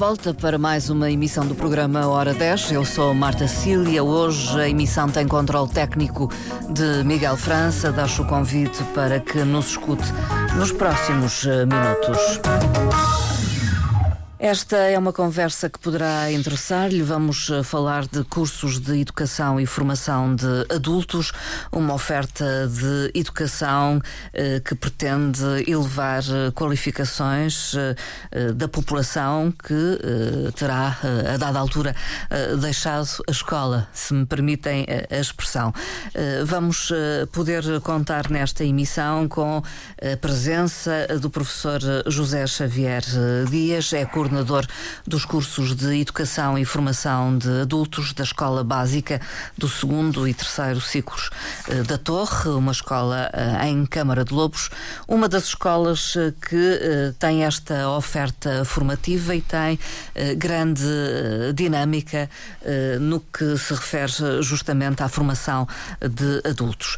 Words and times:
volta 0.00 0.32
para 0.32 0.56
mais 0.56 0.88
uma 0.88 1.10
emissão 1.10 1.46
do 1.46 1.54
programa 1.54 2.08
Hora 2.08 2.32
10. 2.32 2.72
Eu 2.72 2.86
sou 2.86 3.12
Marta 3.12 3.46
Cília. 3.46 4.02
Hoje 4.02 4.58
a 4.58 4.66
emissão 4.66 5.10
tem 5.10 5.28
controle 5.28 5.68
técnico 5.68 6.32
de 6.70 7.04
Miguel 7.04 7.36
França. 7.36 7.92
Deixo 7.92 8.22
o 8.22 8.26
convite 8.26 8.82
para 8.94 9.20
que 9.20 9.44
nos 9.44 9.72
escute 9.72 10.10
nos 10.56 10.72
próximos 10.72 11.44
eh, 11.44 11.66
minutos. 11.66 13.19
Esta 14.42 14.78
é 14.78 14.98
uma 14.98 15.12
conversa 15.12 15.68
que 15.68 15.78
poderá 15.78 16.32
interessar-lhe. 16.32 17.02
Vamos 17.02 17.50
eh, 17.50 17.62
falar 17.62 18.06
de 18.06 18.24
cursos 18.24 18.80
de 18.80 18.98
educação 18.98 19.60
e 19.60 19.66
formação 19.66 20.34
de 20.34 20.64
adultos, 20.74 21.30
uma 21.70 21.92
oferta 21.92 22.66
de 22.66 23.10
educação 23.14 24.00
eh, 24.32 24.58
que 24.64 24.74
pretende 24.74 25.44
elevar 25.70 26.22
eh, 26.22 26.50
qualificações 26.52 27.74
eh, 27.74 27.94
eh 28.32 28.52
da 28.52 28.66
população 28.66 29.52
que 29.52 29.74
eh, 29.74 30.50
terá, 30.52 30.96
a 31.34 31.36
dada 31.36 31.58
altura, 31.58 31.94
deixado 32.58 33.22
a 33.28 33.30
escola, 33.30 33.88
se 33.92 34.14
me 34.14 34.24
permitem 34.24 34.86
a 35.10 35.18
expressão. 35.18 35.72
vamos 36.44 36.92
poder 37.32 37.80
contar 37.82 38.30
nesta 38.30 38.64
emissão 38.64 39.28
com 39.28 39.62
a 40.02 40.16
presença 40.16 41.06
do 41.20 41.28
professor 41.28 41.80
José 42.06 42.46
Xavier 42.46 43.02
Dias, 43.50 43.92
é 43.92 44.04
coordenador 44.06 44.29
coordenador 44.30 44.64
dos 45.06 45.24
cursos 45.24 45.74
de 45.74 46.00
Educação 46.00 46.56
e 46.56 46.64
Formação 46.64 47.36
de 47.36 47.62
Adultos 47.62 48.12
da 48.12 48.22
Escola 48.22 48.62
Básica 48.62 49.20
do 49.58 49.68
segundo 49.68 50.26
e 50.28 50.32
terceiro 50.32 50.80
ciclos 50.80 51.30
eh, 51.68 51.82
da 51.82 51.98
Torre, 51.98 52.50
uma 52.50 52.70
escola 52.70 53.28
eh, 53.32 53.68
em 53.68 53.84
Câmara 53.84 54.24
de 54.24 54.32
Lobos, 54.32 54.70
uma 55.08 55.28
das 55.28 55.46
escolas 55.46 56.14
eh, 56.16 56.32
que 56.48 57.14
tem 57.18 57.44
esta 57.44 57.88
oferta 57.88 58.64
formativa 58.64 59.34
e 59.34 59.40
tem 59.40 59.78
grande 60.36 60.82
dinâmica 61.54 62.28
no 63.00 63.20
que 63.20 63.56
se 63.56 63.74
refere 63.74 64.42
justamente 64.42 65.02
à 65.02 65.08
formação 65.08 65.66
de 66.00 66.48
adultos. 66.48 66.96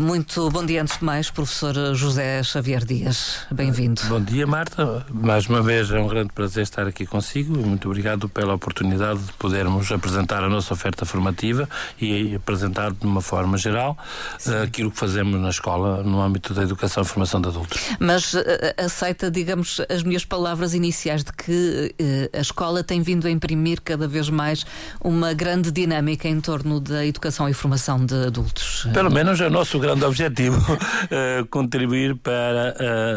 Muito 0.00 0.50
bom 0.50 0.64
dia, 0.64 0.82
antes 0.82 0.98
de 0.98 1.04
mais, 1.04 1.30
professor 1.30 1.94
José 1.94 2.42
Xavier 2.42 2.84
Dias. 2.84 3.46
Bem-vindo. 3.50 4.02
Bom 4.08 4.20
dia, 4.20 4.46
Marta. 4.46 5.06
Mais 5.10 5.46
uma 5.46 5.62
vez 5.62 5.90
é 5.90 5.98
um 5.98 6.08
grande 6.08 6.32
prazer 6.32 6.64
estar 6.64 6.73
aqui 6.82 7.06
consigo 7.06 7.54
e 7.54 7.64
muito 7.64 7.88
obrigado 7.88 8.28
pela 8.28 8.54
oportunidade 8.54 9.20
de 9.20 9.32
podermos 9.34 9.90
apresentar 9.92 10.42
a 10.42 10.48
nossa 10.48 10.74
oferta 10.74 11.06
formativa 11.06 11.68
e 12.00 12.34
apresentar 12.34 12.92
de 12.92 13.06
uma 13.06 13.20
forma 13.20 13.56
geral 13.56 13.96
Sim. 14.38 14.52
Eh, 14.52 14.62
aquilo 14.62 14.90
que 14.90 14.98
fazemos 14.98 15.40
na 15.40 15.50
escola 15.50 16.02
no 16.02 16.20
âmbito 16.20 16.52
da 16.52 16.62
educação 16.62 17.02
e 17.02 17.06
formação 17.06 17.40
de 17.40 17.48
adultos. 17.48 17.80
Mas 18.00 18.34
uh, 18.34 18.42
aceita, 18.76 19.30
digamos, 19.30 19.80
as 19.88 20.02
minhas 20.02 20.24
palavras 20.24 20.74
iniciais 20.74 21.22
de 21.22 21.32
que 21.32 21.94
a 22.32 22.40
escola 22.40 22.82
tem 22.82 23.02
vindo 23.02 23.26
a 23.26 23.30
imprimir 23.30 23.80
cada 23.80 24.08
vez 24.08 24.28
mais 24.28 24.66
uma 25.00 25.32
grande 25.32 25.70
dinâmica 25.70 26.28
em 26.28 26.40
torno 26.40 26.80
da 26.80 27.06
educação 27.06 27.48
e 27.48 27.54
formação 27.54 28.04
de 28.04 28.26
adultos. 28.26 28.86
Pelo 28.92 29.10
menos 29.10 29.40
é 29.40 29.46
o 29.46 29.50
nosso 29.50 29.78
grande 29.78 30.04
objetivo, 30.04 30.60
contribuir 31.50 32.16
para 32.16 32.74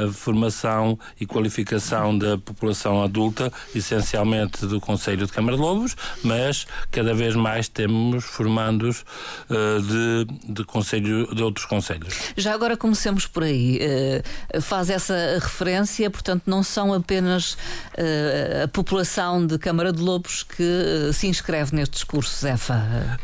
a 0.08 0.12
formação 0.12 0.98
e 1.20 1.26
qualificação 1.26 2.18
da 2.18 2.38
população 2.38 3.02
adulta 3.02 3.47
essencialmente 3.76 4.66
do 4.66 4.80
Conselho 4.80 5.26
de 5.26 5.32
Câmara 5.32 5.56
de 5.56 5.62
Lobos, 5.62 5.96
mas 6.24 6.66
cada 6.92 7.14
vez 7.14 7.36
mais 7.36 7.68
temos 7.68 8.26
formandos 8.26 9.06
uh, 9.50 9.82
de, 9.82 10.54
de, 10.54 10.64
conselho, 10.64 11.34
de 11.34 11.44
outros 11.44 11.66
conselhos. 11.66 12.14
Já 12.36 12.54
agora 12.54 12.78
comecemos 12.78 13.26
por 13.26 13.44
aí. 13.44 13.80
Uh, 14.54 14.62
faz 14.62 14.90
essa 14.90 15.16
referência, 15.42 16.10
portanto, 16.10 16.44
não 16.46 16.64
são 16.64 16.94
apenas 16.94 17.54
uh, 17.54 18.64
a 18.64 18.68
população 18.68 19.46
de 19.46 19.58
Câmara 19.58 19.92
de 19.92 20.02
Lobos 20.02 20.44
que 20.44 21.12
se 21.14 21.28
inscreve 21.28 21.76
nestes 21.76 22.04
cursos, 22.04 22.44
EFA? 22.44 23.18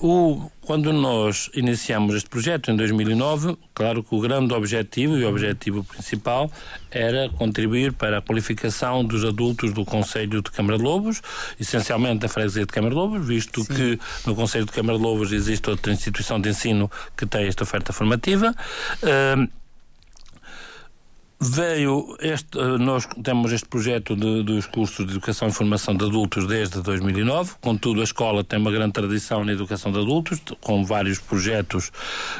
o 0.00 0.50
quando 0.64 0.92
nós 0.92 1.50
iniciamos 1.54 2.14
este 2.14 2.28
projeto 2.28 2.70
em 2.70 2.76
2009, 2.76 3.56
claro 3.74 4.02
que 4.02 4.14
o 4.14 4.20
grande 4.20 4.52
objetivo 4.54 5.16
e 5.16 5.24
o 5.24 5.28
objetivo 5.28 5.84
principal 5.84 6.50
era 6.90 7.28
contribuir 7.28 7.92
para 7.92 8.18
a 8.18 8.22
qualificação 8.22 9.04
dos 9.04 9.24
adultos 9.24 9.72
do 9.72 9.84
Conselho 9.84 10.42
de 10.42 10.50
Câmara 10.50 10.78
de 10.78 10.84
Lobos, 10.84 11.20
essencialmente 11.60 12.20
da 12.20 12.28
Freguesia 12.28 12.62
de 12.62 12.72
Câmara 12.72 12.94
de 12.94 13.00
Lobos, 13.00 13.26
visto 13.26 13.62
Sim. 13.62 13.74
que 13.74 14.00
no 14.26 14.34
Conselho 14.34 14.64
de 14.64 14.72
Câmara 14.72 14.98
de 14.98 15.04
Lobos 15.04 15.32
existe 15.32 15.68
outra 15.68 15.92
instituição 15.92 16.40
de 16.40 16.48
ensino 16.48 16.90
que 17.16 17.26
tem 17.26 17.46
esta 17.46 17.64
oferta 17.64 17.92
formativa. 17.92 18.54
Uh, 19.02 19.63
Veio 21.40 22.16
este, 22.20 22.58
eh, 22.58 22.78
nós 22.78 23.06
temos 23.22 23.52
este 23.52 23.68
projeto 23.68 24.14
de, 24.14 24.42
dos 24.44 24.66
cursos 24.66 25.04
de 25.04 25.12
educação 25.12 25.48
e 25.48 25.52
formação 25.52 25.94
de 25.94 26.04
adultos 26.04 26.46
desde 26.46 26.80
2009. 26.80 27.54
Contudo, 27.60 28.00
a 28.00 28.04
escola 28.04 28.44
tem 28.44 28.58
uma 28.58 28.70
grande 28.70 28.92
tradição 28.92 29.44
na 29.44 29.52
educação 29.52 29.90
de 29.90 29.98
adultos, 29.98 30.40
com 30.60 30.84
vários 30.84 31.18
projetos 31.18 31.90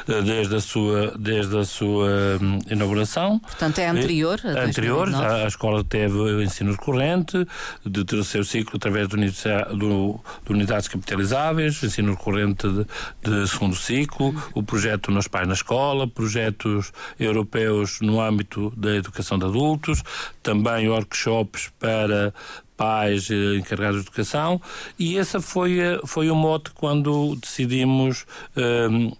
eh, 0.07 0.21
desde 0.21 0.55
a 0.55 0.61
sua, 0.61 1.13
desde 1.19 1.57
a 1.57 1.65
sua 1.65 2.09
hum, 2.41 2.59
inauguração. 2.69 3.37
Portanto, 3.39 3.79
é 3.79 3.87
anterior? 3.87 4.39
A 4.43 4.63
anterior. 4.63 5.13
A, 5.13 5.43
a, 5.43 5.47
escola 5.47 5.83
teve 5.83 6.17
o 6.17 6.41
ensino 6.41 6.71
recorrente, 6.71 7.45
de 7.85 8.05
terceiro 8.05 8.45
ciclo, 8.45 8.77
através 8.77 9.07
do, 9.07 9.17
do, 9.17 10.19
de 10.45 10.51
unidades 10.51 10.87
capitalizáveis, 10.87 11.83
ensino 11.83 12.11
recorrente 12.11 12.67
de, 12.67 12.85
de 13.23 13.47
segundo 13.47 13.75
ciclo, 13.75 14.33
o 14.53 14.63
projeto 14.63 15.11
Nos 15.11 15.27
Pais 15.27 15.47
na 15.47 15.53
Escola, 15.53 16.07
projetos 16.07 16.91
europeus 17.19 17.99
no 18.01 18.21
âmbito 18.21 18.73
da 18.75 18.94
educação 18.97 19.37
de 19.37 19.45
adultos, 19.45 20.03
também 20.41 20.89
workshops 20.89 21.71
para 21.79 22.33
pais 22.75 23.29
eh, 23.31 23.55
encarregados 23.55 24.01
de 24.01 24.07
educação 24.07 24.61
e 24.99 25.15
esse 25.17 25.39
foi, 25.39 25.79
eh, 25.79 25.99
foi 26.05 26.29
o 26.29 26.35
mote 26.35 26.71
quando 26.71 27.35
decidimos 27.37 28.25
um, 28.55 29.11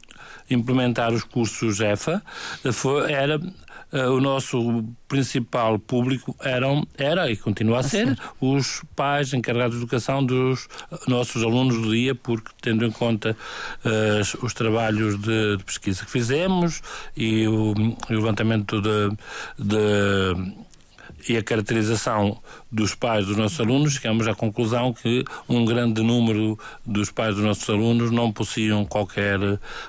implementar 0.50 1.14
os 1.14 1.24
cursos 1.24 1.80
EFA. 1.80 2.22
Foi, 2.72 3.12
era 3.12 3.40
o 3.91 4.19
nosso 4.19 4.84
principal 5.07 5.79
público 5.79 6.35
eram, 6.41 6.85
era 6.97 7.29
e 7.31 7.38
continua 7.38 7.79
a 7.79 7.84
ser 7.84 8.18
os 8.41 8.84
pais 8.96 9.34
encarregados 9.34 9.78
de 9.78 9.84
educação 9.84 10.25
dos 10.25 10.68
nossos 11.07 11.44
alunos 11.44 11.81
do 11.81 11.91
dia, 11.91 12.16
porque 12.16 12.51
tendo 12.62 12.85
em 12.85 12.91
conta 12.91 13.38
uh, 13.85 14.46
os 14.46 14.53
trabalhos 14.53 15.18
de, 15.18 15.57
de, 15.57 15.63
pesquisa 15.63 16.03
que 16.03 16.12
fizemos 16.12 16.81
e 17.16 17.47
o, 17.47 17.73
o 17.73 18.13
levantamento 18.13 18.81
de, 18.81 19.09
de 19.57 20.65
e 21.28 21.38
a 21.38 21.44
caracterização 21.44 22.38
dos 22.72 22.94
pais 22.94 23.25
dos 23.25 23.38
nossos 23.38 23.59
alunos, 23.59 23.94
chegamos 23.94 24.28
à 24.28 24.36
conclusão 24.36 24.94
que 24.94 25.24
um 25.47 25.66
grande 25.66 26.02
número 26.02 26.58
dos 26.86 27.09
pais 27.12 27.36
dos 27.36 27.44
nossos 27.44 27.69
alunos 27.69 28.12
não 28.12 28.31
possuíam 28.31 28.86
qualquer, 28.86 29.40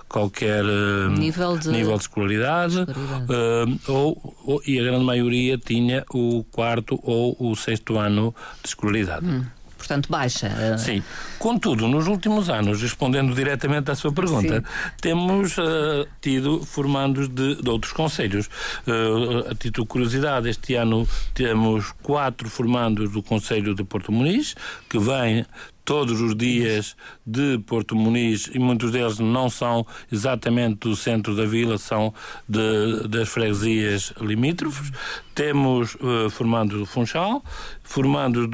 qualquer 0.08 0.64
eh, 0.64 1.08
nível, 1.18 1.58
de... 1.58 1.68
nível 1.68 1.96
de 1.96 2.02
escolaridade, 2.02 2.80
escolaridade. 2.80 3.80
Uh, 3.86 3.92
ou, 3.92 4.36
ou, 4.44 4.62
e 4.66 4.78
a 4.78 4.82
grande 4.82 5.04
maioria 5.04 5.58
tinha 5.58 6.04
o 6.12 6.44
quarto 6.44 6.98
ou 7.02 7.36
o 7.38 7.54
sexto 7.54 7.98
ano 7.98 8.34
de 8.62 8.68
escolaridade. 8.68 9.26
Hum 9.26 9.44
portanto 9.86 10.08
baixa. 10.10 10.76
Sim. 10.78 11.02
Contudo, 11.38 11.86
nos 11.86 12.08
últimos 12.08 12.50
anos, 12.50 12.82
respondendo 12.82 13.34
diretamente 13.34 13.90
à 13.90 13.94
sua 13.94 14.12
pergunta, 14.12 14.56
Sim. 14.56 14.92
temos 15.00 15.56
uh, 15.58 16.06
tido 16.20 16.64
formandos 16.64 17.28
de, 17.28 17.54
de 17.62 17.70
outros 17.70 17.92
conselhos. 17.92 18.48
Uh, 18.86 19.50
a 19.50 19.54
título 19.54 19.86
de 19.86 19.88
curiosidade, 19.88 20.48
este 20.48 20.74
ano 20.74 21.06
temos 21.32 21.92
quatro 22.02 22.50
formandos 22.50 23.12
do 23.12 23.22
Conselho 23.22 23.74
de 23.74 23.84
Porto 23.84 24.10
Muniz, 24.10 24.54
que 24.88 24.98
vêm 24.98 25.46
todos 25.86 26.20
os 26.20 26.36
dias 26.36 26.96
de 27.24 27.58
Porto 27.60 27.94
Muniz 27.94 28.50
e 28.52 28.58
muitos 28.58 28.90
deles 28.90 29.20
não 29.20 29.48
são 29.48 29.86
exatamente 30.12 30.80
do 30.80 30.96
centro 30.96 31.34
da 31.34 31.46
vila, 31.46 31.78
são 31.78 32.12
de, 32.46 33.08
das 33.08 33.28
freguesias 33.28 34.12
limítrofes. 34.20 34.90
Temos 35.32 35.94
uh, 35.94 36.28
formandos 36.28 36.78
do 36.78 36.86
Funchal, 36.86 37.42
formandos 37.84 38.48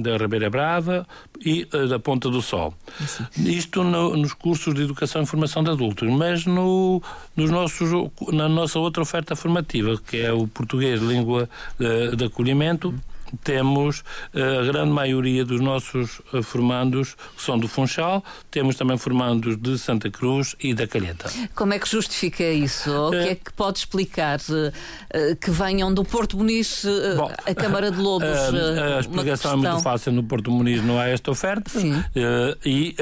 da 0.00 0.16
Ribeira 0.16 0.48
Brava 0.48 1.06
e 1.44 1.68
uh, 1.74 1.86
da 1.86 1.98
Ponta 1.98 2.30
do 2.30 2.40
Sol. 2.40 2.74
Isto 3.36 3.84
no, 3.84 4.16
nos 4.16 4.32
cursos 4.32 4.72
de 4.72 4.82
educação 4.82 5.22
e 5.22 5.26
formação 5.26 5.62
de 5.62 5.70
adultos, 5.70 6.08
mas 6.08 6.46
no, 6.46 7.02
nos 7.36 7.50
nossos, 7.50 7.90
na 8.32 8.48
nossa 8.48 8.78
outra 8.78 9.02
oferta 9.02 9.36
formativa, 9.36 9.98
que 9.98 10.16
é 10.16 10.32
o 10.32 10.46
português 10.46 11.02
língua 11.02 11.46
uh, 11.78 12.16
de 12.16 12.24
acolhimento, 12.24 12.94
temos 13.42 14.02
eh, 14.34 14.58
a 14.60 14.64
grande 14.64 14.90
maioria 14.90 15.44
dos 15.44 15.60
nossos 15.60 16.20
eh, 16.32 16.42
formandos 16.42 17.14
que 17.36 17.42
são 17.42 17.58
do 17.58 17.68
Funchal, 17.68 18.24
temos 18.50 18.76
também 18.76 18.96
formandos 18.98 19.56
de 19.56 19.78
Santa 19.78 20.10
Cruz 20.10 20.54
e 20.60 20.74
da 20.74 20.86
Calheta. 20.86 21.30
Como 21.54 21.72
é 21.72 21.78
que 21.78 21.88
justifica 21.88 22.44
isso? 22.44 22.90
O 22.90 23.10
que 23.10 23.16
é 23.16 23.34
que 23.34 23.52
pode 23.52 23.78
explicar 23.78 24.38
que 25.40 25.50
venham 25.50 25.92
do 25.92 26.04
Porto 26.04 26.36
Muniz 26.36 26.84
Bom, 27.16 27.30
a 27.46 27.54
Câmara 27.54 27.90
de 27.90 27.98
Lobos? 27.98 28.28
A, 28.50 28.96
a 28.96 29.00
explicação 29.00 29.52
é 29.52 29.56
muito 29.56 29.80
fácil, 29.80 30.12
no 30.12 30.22
Porto 30.22 30.50
Muniz 30.50 30.82
não 30.82 30.98
há 30.98 31.08
esta 31.08 31.30
oferta 31.30 31.70
Sim. 31.70 32.02
e 32.64 32.94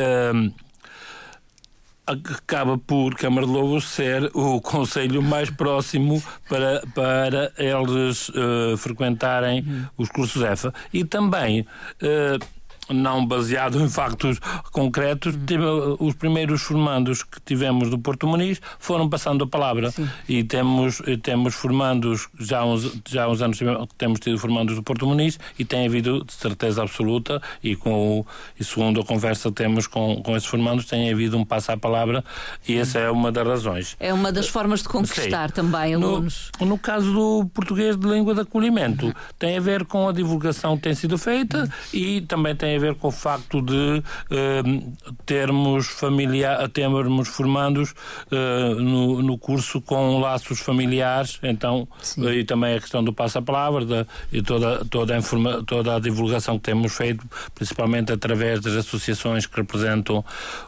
acaba 2.09 2.79
por 2.79 3.15
Câmara 3.15 3.47
de 3.47 3.53
Lobos 3.53 3.85
ser 3.85 4.31
o 4.35 4.61
conselho 4.61 5.23
mais 5.23 5.51
próximo 5.51 6.23
para, 6.49 6.83
para 6.95 7.53
eles 7.59 8.31
uh, 8.31 8.77
frequentarem 8.79 9.65
os 9.97 10.09
cursos 10.09 10.43
EFA. 10.43 10.73
E 10.93 11.05
também. 11.05 11.67
Uh, 12.03 12.58
não 12.91 13.25
baseado 13.27 13.81
em 13.81 13.89
factos 13.89 14.39
concretos, 14.73 15.35
uhum. 15.35 15.97
os 16.01 16.15
primeiros 16.15 16.63
formandos 16.63 17.23
que 17.23 17.41
tivemos 17.45 17.91
do 17.91 17.99
Porto 17.99 18.27
Muniz 18.27 18.61
foram 18.79 19.09
passando 19.09 19.45
a 19.45 19.47
palavra 19.47 19.91
Sim. 19.91 20.09
e 20.29 20.45
temos, 20.45 21.03
temos 21.23 21.55
formandos, 21.55 22.29
já 22.39 22.61
há, 22.61 22.65
uns, 22.65 23.01
já 23.09 23.25
há 23.25 23.29
uns 23.29 23.43
anos 23.43 23.59
temos 23.97 24.21
tido 24.21 24.39
formandos 24.39 24.75
do 24.75 24.83
Porto 24.83 25.07
Muniz 25.07 25.39
e 25.59 25.65
tem 25.65 25.87
havido, 25.87 26.25
de 26.25 26.33
certeza 26.33 26.83
absoluta, 26.83 27.41
e, 27.63 27.77
com 27.77 28.21
o, 28.21 28.27
e 28.59 28.65
segundo 28.65 29.01
a 29.01 29.05
conversa 29.05 29.49
que 29.49 29.57
temos 29.57 29.87
com, 29.87 30.23
com 30.23 30.37
esses 30.37 30.49
formandos, 30.49 30.85
tem 30.87 31.11
havido 31.13 31.37
um 31.37 31.45
passo 31.45 31.73
à 31.73 31.77
palavra 31.77 32.25
e 32.67 32.77
essa 32.77 32.99
é 32.99 33.11
uma 33.11 33.31
das 33.33 33.47
razões. 33.47 33.97
É 34.01 34.13
uma 34.13 34.33
das 34.33 34.49
formas 34.49 34.83
de 34.83 34.89
conquistar 34.89 35.49
Sim. 35.49 35.55
também 35.55 35.95
alunos. 35.95 36.51
No, 36.61 36.67
no, 36.67 36.79
caso 36.79 37.13
do 37.13 37.51
português 37.53 37.97
de 37.97 38.07
língua 38.07 38.35
de 38.35 38.41
acolhimento, 38.41 39.07
uhum. 39.07 39.13
tem 39.39 39.57
a 39.57 39.61
ver 39.61 39.85
com 39.85 40.09
a 40.09 40.13
divulgação 40.13 40.77
que 40.77 40.85
tem 40.85 40.95
sido 40.95 41.19
feita 41.19 41.63
uhum. 41.63 41.69
e 41.93 42.21
também 42.23 42.55
tem 42.55 42.77
a 42.77 42.78
ver 42.79 42.95
com 42.95 43.09
o 43.09 43.13
facto 43.13 43.61
de 43.61 44.03
uh, 44.03 44.93
termos 45.25 45.87
familiar, 45.87 46.69
termos 46.69 47.29
formandos 47.29 47.95
uh, 48.31 48.75
no, 48.81 49.23
no, 49.23 49.39
curso 49.39 49.81
com 49.81 50.21
laços 50.21 50.61
familiares, 50.61 51.39
então 51.43 51.89
Sim. 52.01 52.29
e 52.31 52.45
também 52.45 52.77
a 52.77 52.81
questão 52.81 53.03
do 53.03 53.13
passa-palavra 53.13 54.07
e 54.33 54.43
toda 54.43 54.85
toda 54.85 55.15
a 55.15 55.19
informa, 55.19 55.63
toda 55.65 55.97
a 55.97 56.01
divulgação 56.01 56.59
que 56.59 56.65
temos 56.65 56.95
feito, 56.95 57.25
principalmente 57.55 58.13
através 58.13 58.61
das 58.61 58.75
associações 58.75 59.47
que 59.47 59.57
representam 59.57 60.25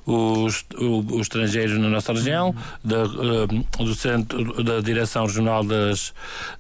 os, 0.06 0.64
os, 0.76 1.12
os 1.12 1.20
estrangeiros 1.20 1.78
na 1.78 1.88
nossa 1.88 2.12
região, 2.12 2.54
da, 2.82 3.04
uh, 3.04 3.84
do 3.84 3.94
centro 3.94 4.62
da 4.62 4.80
direção 4.80 5.26
regional 5.26 5.64
das, 5.64 6.12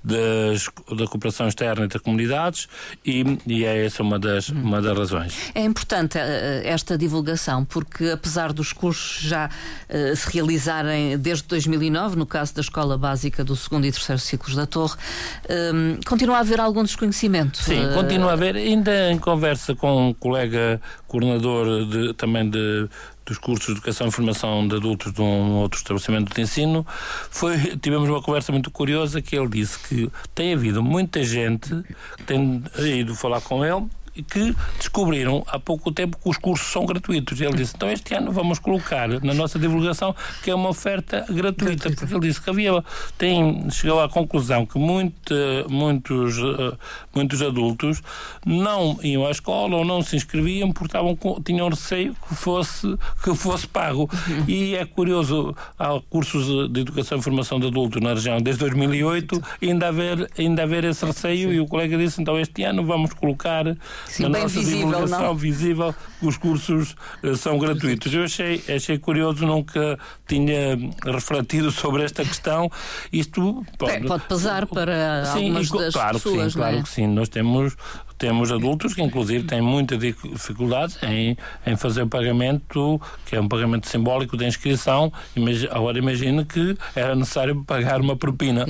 das 0.02 0.68
da 0.96 1.06
cooperação 1.06 1.48
externa 1.48 1.84
entre 1.84 1.98
comunidades 1.98 2.68
e, 3.04 3.24
e 3.46 3.64
é 3.64 3.84
essa 3.84 4.02
uma 4.02 4.18
das 4.18 4.48
uma 4.48 4.80
das 4.80 4.96
razões. 4.96 5.39
É 5.54 5.62
importante 5.62 6.18
uh, 6.18 6.20
esta 6.64 6.96
divulgação, 6.96 7.64
porque 7.64 8.10
apesar 8.10 8.52
dos 8.52 8.72
cursos 8.72 9.22
já 9.22 9.48
uh, 9.48 10.16
se 10.16 10.30
realizarem 10.32 11.18
desde 11.18 11.44
2009, 11.44 12.16
no 12.16 12.26
caso 12.26 12.54
da 12.54 12.60
Escola 12.60 12.96
Básica 12.96 13.44
do 13.44 13.56
segundo 13.56 13.86
e 13.86 13.92
terceiro 13.92 14.20
ciclos 14.20 14.54
da 14.54 14.66
Torre, 14.66 14.96
um, 15.74 15.98
continua 16.06 16.36
a 16.36 16.40
haver 16.40 16.60
algum 16.60 16.82
desconhecimento? 16.82 17.58
Sim, 17.58 17.86
uh, 17.86 17.94
continua 17.94 18.30
a 18.30 18.32
haver. 18.34 18.56
Ainda 18.56 19.10
em 19.10 19.18
conversa 19.18 19.74
com 19.74 20.08
um 20.08 20.14
colega 20.14 20.80
coordenador 21.06 21.86
de, 21.86 22.14
também 22.14 22.48
de 22.48 22.88
dos 23.30 23.38
cursos 23.38 23.66
de 23.66 23.72
Educação 23.72 24.08
e 24.08 24.10
Formação 24.10 24.66
de 24.66 24.74
Adultos 24.74 25.12
de 25.12 25.22
um 25.22 25.52
outro 25.58 25.78
estabelecimento 25.78 26.34
de 26.34 26.40
ensino, 26.40 26.84
foi, 27.30 27.56
tivemos 27.80 28.08
uma 28.08 28.20
conversa 28.20 28.50
muito 28.50 28.72
curiosa 28.72 29.22
que 29.22 29.36
ele 29.36 29.48
disse 29.48 29.78
que 29.78 30.10
tem 30.34 30.52
havido 30.52 30.82
muita 30.82 31.22
gente 31.22 31.68
que 32.16 32.24
tem 32.24 32.64
ido 32.98 33.14
falar 33.14 33.40
com 33.40 33.64
ele 33.64 33.86
que 34.28 34.54
descobriram 34.78 35.44
há 35.46 35.58
pouco 35.58 35.92
tempo 35.92 36.18
que 36.18 36.28
os 36.28 36.36
cursos 36.36 36.70
são 36.70 36.84
gratuitos. 36.84 37.40
Ele 37.40 37.54
disse, 37.54 37.74
então 37.76 37.90
este 37.90 38.14
ano 38.14 38.32
vamos 38.32 38.58
colocar 38.58 39.08
na 39.22 39.34
nossa 39.34 39.58
divulgação 39.58 40.14
que 40.42 40.50
é 40.50 40.54
uma 40.54 40.68
oferta 40.68 41.24
gratuita, 41.28 41.90
porque 41.90 42.12
ele 42.12 42.28
disse 42.28 42.40
que 42.40 42.50
havia, 42.50 42.84
tem, 43.16 43.70
chegou 43.70 44.00
à 44.00 44.08
conclusão 44.08 44.66
que 44.66 44.78
muito, 44.78 45.34
muitos, 45.68 46.36
muitos 47.14 47.42
adultos 47.42 48.02
não 48.44 48.98
iam 49.02 49.26
à 49.26 49.30
escola 49.30 49.76
ou 49.76 49.84
não 49.84 50.02
se 50.02 50.16
inscreviam 50.16 50.72
porque 50.72 50.86
estavam 50.86 51.18
tinham 51.44 51.68
receio 51.68 52.14
que 52.28 52.34
fosse, 52.34 52.96
que 53.22 53.34
fosse 53.34 53.66
pago. 53.66 54.08
Uhum. 54.28 54.44
E 54.48 54.74
é 54.74 54.84
curioso, 54.84 55.54
há 55.78 56.00
cursos 56.08 56.70
de 56.70 56.80
educação 56.80 57.18
e 57.18 57.22
formação 57.22 57.60
de 57.60 57.66
adultos 57.66 58.00
na 58.02 58.14
região 58.14 58.40
desde 58.40 58.60
2008 58.60 59.42
ainda 59.62 59.88
haver, 59.88 60.30
ainda 60.38 60.62
haver 60.62 60.84
esse 60.84 61.04
receio 61.04 61.50
Sim. 61.50 61.54
e 61.54 61.60
o 61.60 61.66
colega 61.66 61.96
disse, 61.96 62.20
então 62.20 62.38
este 62.38 62.62
ano 62.64 62.84
vamos 62.84 63.12
colocar 63.12 63.64
Sim, 64.06 64.24
na 64.24 64.28
nossa 64.40 64.58
visível, 64.58 64.86
divulgação 64.86 65.22
não? 65.22 65.34
visível, 65.36 65.94
os 66.22 66.36
cursos 66.36 66.96
uh, 67.22 67.36
são 67.36 67.58
gratuitos. 67.58 68.12
Eu 68.12 68.24
achei, 68.24 68.62
achei 68.74 68.98
curioso, 68.98 69.46
nunca 69.46 69.98
tinha 70.26 70.78
refletido 71.04 71.70
sobre 71.70 72.04
esta 72.04 72.24
questão. 72.24 72.70
Isto 73.12 73.64
pode, 73.78 74.06
pode 74.06 74.24
pesar 74.24 74.66
para 74.66 75.24
sim, 75.26 75.44
algumas 75.44 75.68
e, 75.68 75.72
das 75.72 75.94
claro 75.94 76.18
pessoas, 76.18 76.44
que 76.44 76.50
sim, 76.50 76.58
claro 76.58 76.76
é? 76.76 76.82
que 76.82 76.88
sim. 76.88 77.06
Nós 77.06 77.28
temos 77.28 77.76
temos 78.20 78.52
adultos 78.52 78.92
que, 78.92 79.00
inclusive, 79.00 79.46
têm 79.46 79.62
muita 79.62 79.96
dificuldade 79.96 80.98
em, 81.02 81.38
em 81.66 81.74
fazer 81.74 82.02
o 82.02 82.06
pagamento, 82.06 83.00
que 83.24 83.34
é 83.34 83.40
um 83.40 83.48
pagamento 83.48 83.88
simbólico 83.88 84.36
da 84.36 84.46
inscrição. 84.46 85.10
Agora 85.70 85.98
imagine 85.98 86.44
que 86.44 86.76
era 86.94 87.16
necessário 87.16 87.64
pagar 87.64 87.98
uma 87.98 88.14
propina. 88.14 88.66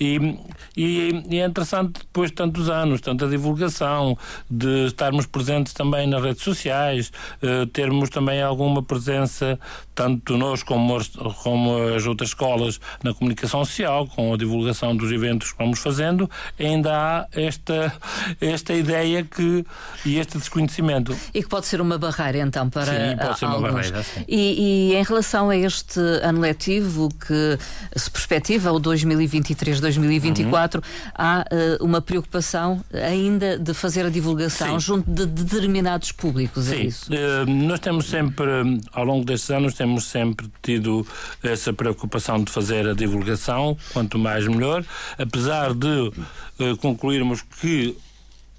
E, 0.00 0.36
e, 0.76 1.22
e, 1.30 1.38
é 1.38 1.46
interessante, 1.46 2.00
depois 2.00 2.30
de 2.30 2.36
tantos 2.36 2.68
anos, 2.68 3.00
tanta 3.00 3.28
divulgação, 3.28 4.18
de 4.50 4.86
estarmos 4.86 5.26
presentes 5.26 5.72
também 5.72 6.08
nas 6.08 6.20
redes 6.20 6.42
sociais, 6.42 7.12
uh, 7.40 7.66
termos 7.66 8.10
também 8.10 8.42
alguma 8.42 8.82
presença, 8.82 9.60
tanto 9.94 10.36
nós 10.36 10.64
como 10.64 10.96
as, 10.96 11.06
como 11.06 11.94
as 11.94 12.04
outras 12.04 12.30
escolas, 12.30 12.80
na 13.04 13.14
comunicação 13.14 13.64
social, 13.64 14.08
com 14.08 14.34
a 14.34 14.36
divulgação 14.36 14.96
dos 14.96 15.12
eventos 15.12 15.52
que 15.52 15.58
vamos 15.58 15.78
fazendo, 15.78 16.28
ainda 16.58 16.96
há 16.96 17.28
esta, 17.32 17.92
esta 18.40 18.74
ideia 18.74 18.87
ideia 18.88 19.24
que, 19.24 19.64
e 20.04 20.18
este 20.18 20.38
desconhecimento. 20.38 21.16
E 21.34 21.42
que 21.42 21.48
pode 21.48 21.66
ser 21.66 21.80
uma 21.80 21.98
barreira, 21.98 22.38
então, 22.38 22.68
para 22.70 22.86
Sim, 22.86 23.16
pode 23.16 23.38
ser 23.38 23.44
alguns. 23.44 23.60
uma 23.60 23.72
barreira, 23.72 24.02
sim. 24.02 24.24
E, 24.26 24.90
e, 24.90 24.94
em 24.94 25.02
relação 25.02 25.50
a 25.50 25.56
este 25.56 26.00
ano 26.22 26.40
letivo 26.40 27.08
que 27.08 27.58
se 27.96 28.10
perspectiva, 28.10 28.72
o 28.72 28.80
2023-2024, 28.80 30.76
uhum. 30.76 30.80
há 31.14 31.44
uh, 31.80 31.84
uma 31.84 32.00
preocupação 32.00 32.82
ainda 32.92 33.58
de 33.58 33.74
fazer 33.74 34.06
a 34.06 34.10
divulgação 34.10 34.78
Sim. 34.80 34.86
junto 34.86 35.10
de 35.10 35.26
determinados 35.26 36.12
públicos, 36.12 36.68
é 36.68 36.70
Sim. 36.70 36.76
é 36.76 36.84
isso? 36.84 37.10
Uh, 37.12 37.46
nós 37.46 37.80
temos 37.80 38.06
sempre, 38.06 38.48
ao 38.92 39.04
longo 39.04 39.24
destes 39.24 39.50
anos, 39.50 39.74
temos 39.74 40.04
sempre 40.04 40.50
tido 40.62 41.06
essa 41.42 41.72
preocupação 41.72 42.42
de 42.42 42.50
fazer 42.50 42.88
a 42.88 42.94
divulgação, 42.94 43.76
quanto 43.92 44.18
mais 44.18 44.46
melhor, 44.46 44.84
apesar 45.18 45.74
de 45.74 45.86
uh, 46.58 46.76
concluirmos 46.80 47.42
que 47.42 47.96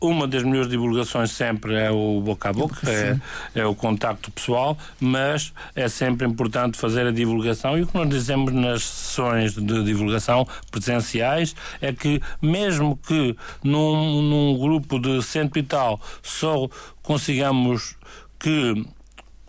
uma 0.01 0.27
das 0.27 0.43
melhores 0.43 0.69
divulgações 0.69 1.31
sempre 1.31 1.75
é 1.75 1.91
o 1.91 2.21
boca 2.21 2.49
a 2.49 2.53
boca, 2.53 2.89
é, 2.89 3.17
é, 3.53 3.65
o 3.65 3.75
contacto 3.75 4.31
pessoal, 4.31 4.77
mas 4.99 5.53
é 5.75 5.89
sempre 5.89 6.25
importante 6.25 6.77
fazer 6.77 7.05
a 7.05 7.11
divulgação. 7.11 7.77
E 7.77 7.81
o 7.81 7.87
que 7.87 7.95
nós 7.95 8.09
dizemos 8.09 8.53
nas 8.53 8.83
sessões 8.83 9.53
de 9.53 9.83
divulgação 9.83 10.47
presenciais 10.71 11.55
é 11.81 11.91
que, 11.91 12.21
mesmo 12.41 12.97
que 12.97 13.35
num, 13.63 14.21
num 14.21 14.57
grupo 14.57 14.99
de 14.99 15.21
cento 15.21 15.59
e 15.59 15.63
tal 15.63 15.99
só 16.21 16.69
consigamos 17.01 17.97
que 18.39 18.85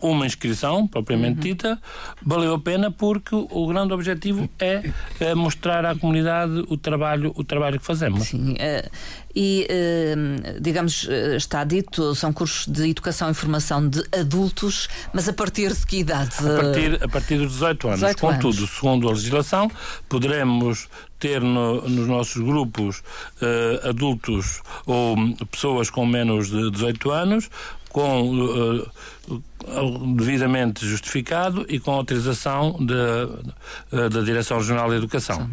uma 0.01 0.25
inscrição 0.25 0.87
propriamente 0.87 1.35
uhum. 1.35 1.41
dita, 1.41 1.81
valeu 2.21 2.53
a 2.53 2.59
pena 2.59 2.91
porque 2.91 3.35
o 3.35 3.67
grande 3.67 3.93
objetivo 3.93 4.49
é, 4.59 4.91
é, 5.19 5.35
mostrar 5.35 5.85
à 5.85 5.95
comunidade 5.95 6.65
o 6.67 6.77
trabalho, 6.77 7.31
o 7.35 7.43
trabalho 7.43 7.79
que 7.79 7.85
fazemos. 7.85 8.27
Sim, 8.27 8.53
uh, 8.53 8.89
e 9.35 9.67
uh, 9.69 10.59
digamos, 10.59 11.07
eh, 11.09 11.37
está 11.37 11.63
dito, 11.63 12.13
são 12.15 12.33
cursos 12.33 12.67
de 12.67 12.89
educação 12.89 13.29
e 13.31 13.33
formação 13.33 13.87
de 13.87 14.03
adultos, 14.11 14.89
mas 15.13 15.29
a 15.29 15.33
partir 15.33 15.73
de 15.73 15.85
que 15.85 15.97
idade? 15.97 16.35
A 16.39 16.61
partir, 16.61 17.03
a 17.03 17.07
partir 17.07 17.37
dos 17.37 17.53
18 17.53 17.87
anos. 17.87 17.99
18 18.01 18.19
Contudo, 18.19 18.57
anos. 18.57 18.69
segundo 18.69 19.07
a 19.07 19.11
legislação, 19.11 19.71
poderemos 20.09 20.89
ter 21.17 21.39
no, 21.39 21.87
nos 21.87 22.07
nossos 22.07 22.41
grupos 22.43 22.99
uh, 23.41 23.89
adultos 23.89 24.61
ou 24.85 25.15
pessoas 25.51 25.89
com 25.89 26.05
menos 26.05 26.49
de 26.49 26.71
18 26.71 27.11
anos, 27.11 27.49
com 27.91 28.81
uh, 29.27 30.15
devidamente 30.15 30.85
justificado 30.85 31.65
e 31.69 31.79
com 31.79 31.91
autorização 31.91 32.77
de, 32.79 34.09
da 34.09 34.21
Direção 34.21 34.57
Regional 34.57 34.89
da 34.89 34.95
Educação. 34.95 35.49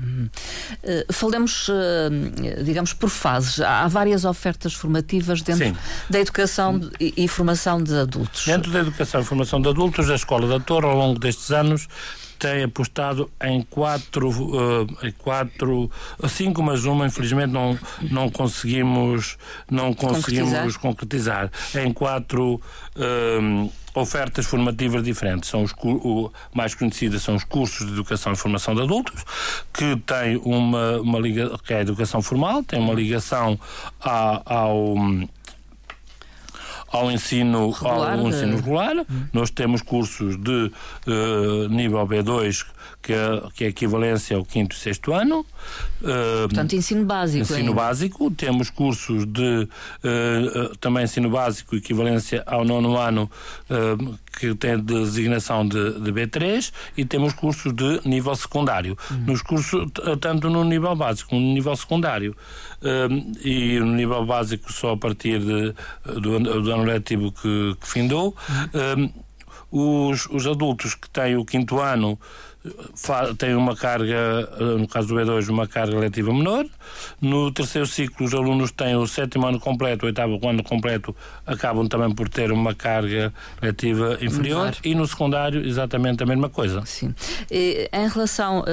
Falamos, 1.12 1.68
uh, 1.68 1.74
digamos, 2.64 2.94
por 2.94 3.10
fases. 3.10 3.60
Há 3.60 3.86
várias 3.86 4.24
ofertas 4.24 4.72
formativas 4.72 5.42
dentro 5.42 5.66
Sim. 5.66 5.76
da 6.08 6.20
educação 6.20 6.80
e, 6.98 7.12
e 7.16 7.28
formação 7.28 7.82
de 7.82 7.94
adultos. 7.94 8.46
Dentro 8.46 8.72
da 8.72 8.80
educação 8.80 9.20
e 9.20 9.24
formação 9.24 9.60
de 9.60 9.68
adultos, 9.68 10.08
a 10.08 10.14
Escola 10.14 10.48
da 10.48 10.58
Torre, 10.58 10.86
ao 10.86 10.96
longo 10.96 11.18
destes 11.18 11.50
anos, 11.50 11.86
tem 12.38 12.64
apostado 12.64 13.30
em 13.42 13.62
quatro, 13.62 14.28
uh, 14.30 14.86
quatro, 15.18 15.90
cinco, 16.28 16.62
mas 16.62 16.84
uma 16.84 17.06
infelizmente 17.06 17.50
não, 17.50 17.78
não 18.10 18.30
conseguimos, 18.30 19.36
não 19.70 19.92
conseguimos 19.92 20.76
concretizar. 20.76 21.50
concretizar. 21.50 21.84
Em 21.84 21.92
quatro 21.92 22.54
uh, 22.54 23.72
ofertas 23.94 24.46
formativas 24.46 25.02
diferentes. 25.02 25.50
São 25.50 25.62
os 25.62 25.72
o, 25.82 26.30
mais 26.54 26.74
conhecidas 26.74 27.22
são 27.22 27.34
os 27.34 27.44
cursos 27.44 27.86
de 27.86 27.92
educação 27.92 28.32
e 28.32 28.36
formação 28.36 28.74
de 28.74 28.82
adultos, 28.82 29.24
que 29.72 29.96
tem 30.06 30.36
uma, 30.44 30.98
uma 31.00 31.18
liga, 31.18 31.58
que 31.64 31.72
é 31.72 31.78
a 31.78 31.80
educação 31.80 32.22
formal, 32.22 32.62
tem 32.62 32.78
uma 32.78 32.94
ligação 32.94 33.58
a, 34.00 34.42
ao 34.44 34.94
ao 36.90 37.10
ensino 37.10 37.70
regular, 37.70 38.18
ao 38.18 38.28
ensino 38.28 38.56
regular. 38.56 38.96
Hum. 38.98 39.26
Nós 39.32 39.50
temos 39.50 39.82
cursos 39.82 40.36
de 40.36 40.72
uh, 41.06 41.68
nível 41.68 42.06
B2 42.06 42.66
que 43.02 43.12
é, 43.12 43.42
que 43.54 43.64
é 43.64 43.66
a 43.68 43.70
equivalência 43.70 44.36
ao 44.36 44.44
quinto 44.44 44.74
e 44.74 44.78
sexto 44.78 45.12
ano. 45.12 45.40
Uh, 46.02 46.48
Portanto, 46.48 46.74
ensino 46.74 47.04
básico. 47.04 47.42
Ensino 47.42 47.74
básico. 47.74 48.30
Temos 48.30 48.70
cursos 48.70 49.24
de 49.24 49.68
uh, 50.04 50.76
também 50.78 51.04
ensino 51.04 51.30
básico, 51.30 51.76
equivalência 51.76 52.42
ao 52.46 52.64
nono 52.64 52.96
ano, 52.96 53.30
que 54.38 54.54
tem 54.54 54.78
designação 54.78 55.66
de, 55.66 56.00
de, 56.00 56.12
B3, 56.12 56.72
e 56.96 57.04
temos 57.04 57.32
cursos 57.32 57.72
de 57.72 58.00
nível 58.04 58.34
secundário. 58.36 58.96
Uhum. 59.10 59.18
Nos 59.26 59.42
cursos, 59.42 59.90
tanto 60.20 60.48
no 60.50 60.64
nível 60.64 60.94
básico 60.94 61.30
como 61.30 61.40
no 61.40 61.52
nível 61.52 61.76
secundário. 61.76 62.36
e 63.44 63.78
no 63.80 63.92
nível 63.92 64.24
básico 64.24 64.72
só 64.72 64.92
a 64.92 64.96
partir 64.96 65.40
de, 65.40 65.74
do, 66.20 66.38
do 66.38 66.72
ano 66.72 66.84
letivo 66.84 67.32
que, 67.32 67.76
que 67.80 67.88
findou. 67.88 68.36
Uhum. 68.74 69.12
os, 69.70 70.26
os 70.26 70.46
adultos 70.46 70.94
que 70.94 71.08
têm 71.10 71.36
o 71.36 71.44
quinto 71.44 71.80
ano 71.80 72.18
tem 73.36 73.54
uma 73.54 73.76
carga, 73.76 74.48
no 74.78 74.86
caso 74.86 75.08
do 75.08 75.14
B2, 75.14 75.48
uma 75.48 75.66
carga 75.66 75.98
letiva 75.98 76.32
menor. 76.32 76.66
No 77.20 77.50
terceiro 77.50 77.86
ciclo, 77.86 78.26
os 78.26 78.34
alunos 78.34 78.70
têm 78.72 78.96
o 78.96 79.06
sétimo 79.06 79.46
ano 79.46 79.60
completo, 79.60 80.04
o 80.04 80.06
oitavo 80.06 80.38
ano 80.48 80.62
completo, 80.62 81.14
acabam 81.46 81.86
também 81.88 82.10
por 82.14 82.28
ter 82.28 82.52
uma 82.52 82.74
carga 82.74 83.32
letiva 83.60 84.18
inferior. 84.20 84.74
E 84.84 84.94
no 84.94 85.06
secundário, 85.06 85.66
exatamente 85.66 86.22
a 86.22 86.26
mesma 86.26 86.48
coisa. 86.48 86.82
Sim. 86.86 87.14
E, 87.50 87.88
em 87.92 88.08
relação 88.08 88.60
uh, 88.60 88.64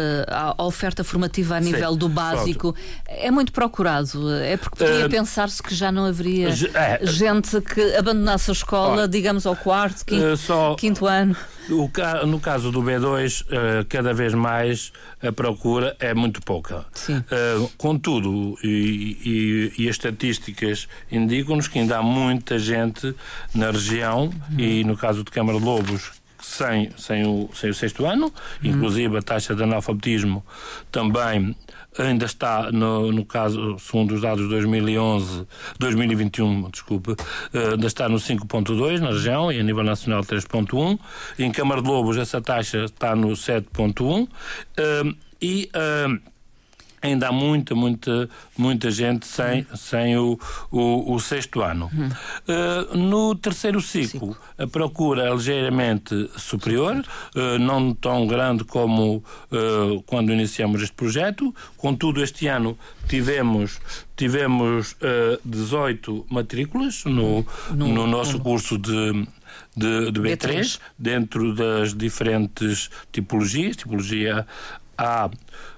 à 0.58 0.64
oferta 0.64 1.04
formativa 1.04 1.56
a 1.56 1.60
nível 1.60 1.94
Sim, 1.94 1.98
do 1.98 2.10
básico, 2.10 2.74
pronto. 2.74 2.80
é 3.08 3.32
muito 3.32 3.52
procurado. 3.52 4.32
É 4.34 4.58
porque 4.58 4.78
poderia 4.78 5.08
uh, 5.08 5.10
pensar-se 5.10 5.62
que 5.62 5.74
já 5.74 5.92
não 5.92 6.06
haveria 6.06 6.50
uh, 6.50 7.08
gente 7.08 7.62
que 7.62 7.96
abandonasse 7.96 8.52
a 8.52 8.54
escola, 8.54 9.08
digamos, 9.08 9.46
ao 9.46 9.56
quarto, 9.56 10.06
quinto, 10.06 10.38
só, 10.38 10.76
quinto 10.76 11.06
ano. 11.06 11.36
O, 11.70 11.90
no 12.28 12.40
caso 12.40 12.72
do 12.72 12.82
B2, 12.82 13.42
uh, 13.42 13.46
eh, 13.50 13.84
cada 13.86 14.14
vez 14.14 14.34
mais 14.34 14.92
a 15.22 15.32
procura 15.32 15.96
é 16.00 16.14
muito 16.14 16.42
pouca. 16.42 16.86
Uh, 17.10 17.70
contudo, 17.78 18.58
e, 18.64 19.72
e, 19.78 19.84
e, 19.84 19.90
as 19.90 19.96
estatísticas 19.96 20.88
indicam-nos 21.12 21.68
que 21.68 21.80
ainda 21.80 21.98
há 21.98 22.04
muita 22.04 22.60
gente 22.60 23.16
na 23.54 23.72
região, 23.72 24.26
uhum. 24.26 24.60
e 24.60 24.84
no 24.84 24.98
caso 24.98 25.24
de 25.24 25.32
Câmara 25.32 25.58
de 25.58 25.66
Lobos, 25.66 26.12
sem, 26.42 26.92
sem, 26.98 27.26
o, 27.26 27.50
sem 27.54 27.70
o 27.70 27.74
sexto 27.74 28.06
ano, 28.06 28.26
uhum. 28.26 28.70
inclusive 28.70 29.18
a 29.18 29.22
taxa 29.22 29.56
de 29.56 29.64
analfabetismo 29.64 30.46
também 30.92 31.56
ainda 31.98 32.26
está, 32.26 32.72
no, 32.72 33.12
no 33.12 33.26
caso, 33.26 33.78
segundo 33.80 34.16
os 34.16 34.22
dados 34.22 34.44
de 34.44 34.50
2011, 34.50 35.48
2021, 35.80 36.70
desculpe, 36.70 37.16
eh, 37.54 37.70
ainda 37.72 37.88
está 37.88 38.10
no 38.10 38.18
5.2 38.18 39.00
na 39.00 39.10
região 39.10 39.52
e 39.52 39.60
a 39.60 39.64
nível 39.64 39.84
nacional 39.84 40.22
3.1. 40.22 41.00
Em 41.40 41.52
Câmara 41.52 41.82
de 41.82 41.88
Lobos 41.88 42.18
essa 42.18 42.42
taxa 42.42 42.86
está 42.86 43.16
no 43.16 43.30
7.1 43.30 44.28
eh, 44.78 45.04
e 45.42 45.70
uh, 45.76 46.35
ainda 47.06 47.30
há 47.30 47.32
muita, 47.32 47.76
muita, 47.76 48.30
muita 48.58 48.92
gente 48.92 49.26
sem, 49.26 49.66
sem 49.76 50.18
o, 50.18 50.40
o, 50.72 51.14
o 51.14 51.20
sexto 51.20 51.62
ano. 51.62 51.90
Uh, 51.94 52.98
no 52.98 53.36
terceiro 53.36 53.82
ciclo, 53.82 54.36
a 54.58 54.68
procura 54.68 55.24
é 55.24 55.34
ligeiramente 55.34 56.30
superior, 56.38 56.96
uh, 56.98 57.60
não 57.60 57.94
tão 57.94 58.28
grande 58.28 58.64
como 58.64 59.18
uh, 59.18 60.02
quando 60.06 60.34
iniciamos 60.34 60.82
este 60.82 60.96
projeto. 60.96 61.54
Contudo, 61.78 62.24
este 62.24 62.48
ano 62.48 62.78
tivemos, 63.08 63.80
tivemos 64.16 64.96
18 65.44 66.26
matrículas 66.30 67.04
no, 67.06 67.46
no, 67.72 67.88
no 67.88 68.08
nosso 68.08 68.40
curso 68.40 68.78
de 68.78 69.28
de, 69.76 70.12
de 70.12 70.20
B3, 70.22 70.38
B3, 70.38 70.80
dentro 70.98 71.54
das 71.54 71.94
diferentes 71.94 72.90
tipologias, 73.12 73.76
tipologia 73.76 74.48
a 74.98 75.30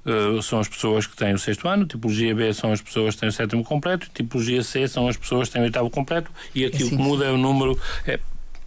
uh, 0.05 0.41
são 0.41 0.59
as 0.59 0.67
pessoas 0.67 1.07
que 1.07 1.15
têm 1.15 1.33
o 1.33 1.39
sexto 1.39 1.67
ano, 1.67 1.85
tipologia 1.85 2.33
B 2.33 2.53
são 2.53 2.71
as 2.71 2.81
pessoas 2.81 3.15
que 3.15 3.21
têm 3.21 3.29
o 3.29 3.31
sétimo 3.31 3.63
completo, 3.63 4.09
tipologia 4.13 4.63
C 4.63 4.87
são 4.87 5.07
as 5.07 5.17
pessoas 5.17 5.47
que 5.47 5.53
têm 5.53 5.61
o 5.61 5.65
oitavo 5.65 5.89
completo 5.89 6.31
e 6.53 6.65
aqui 6.65 6.83
o 6.83 6.89
que 6.89 6.95
muda 6.95 7.25
é 7.25 7.31
o 7.31 7.37
número, 7.37 7.79
é 8.05 8.19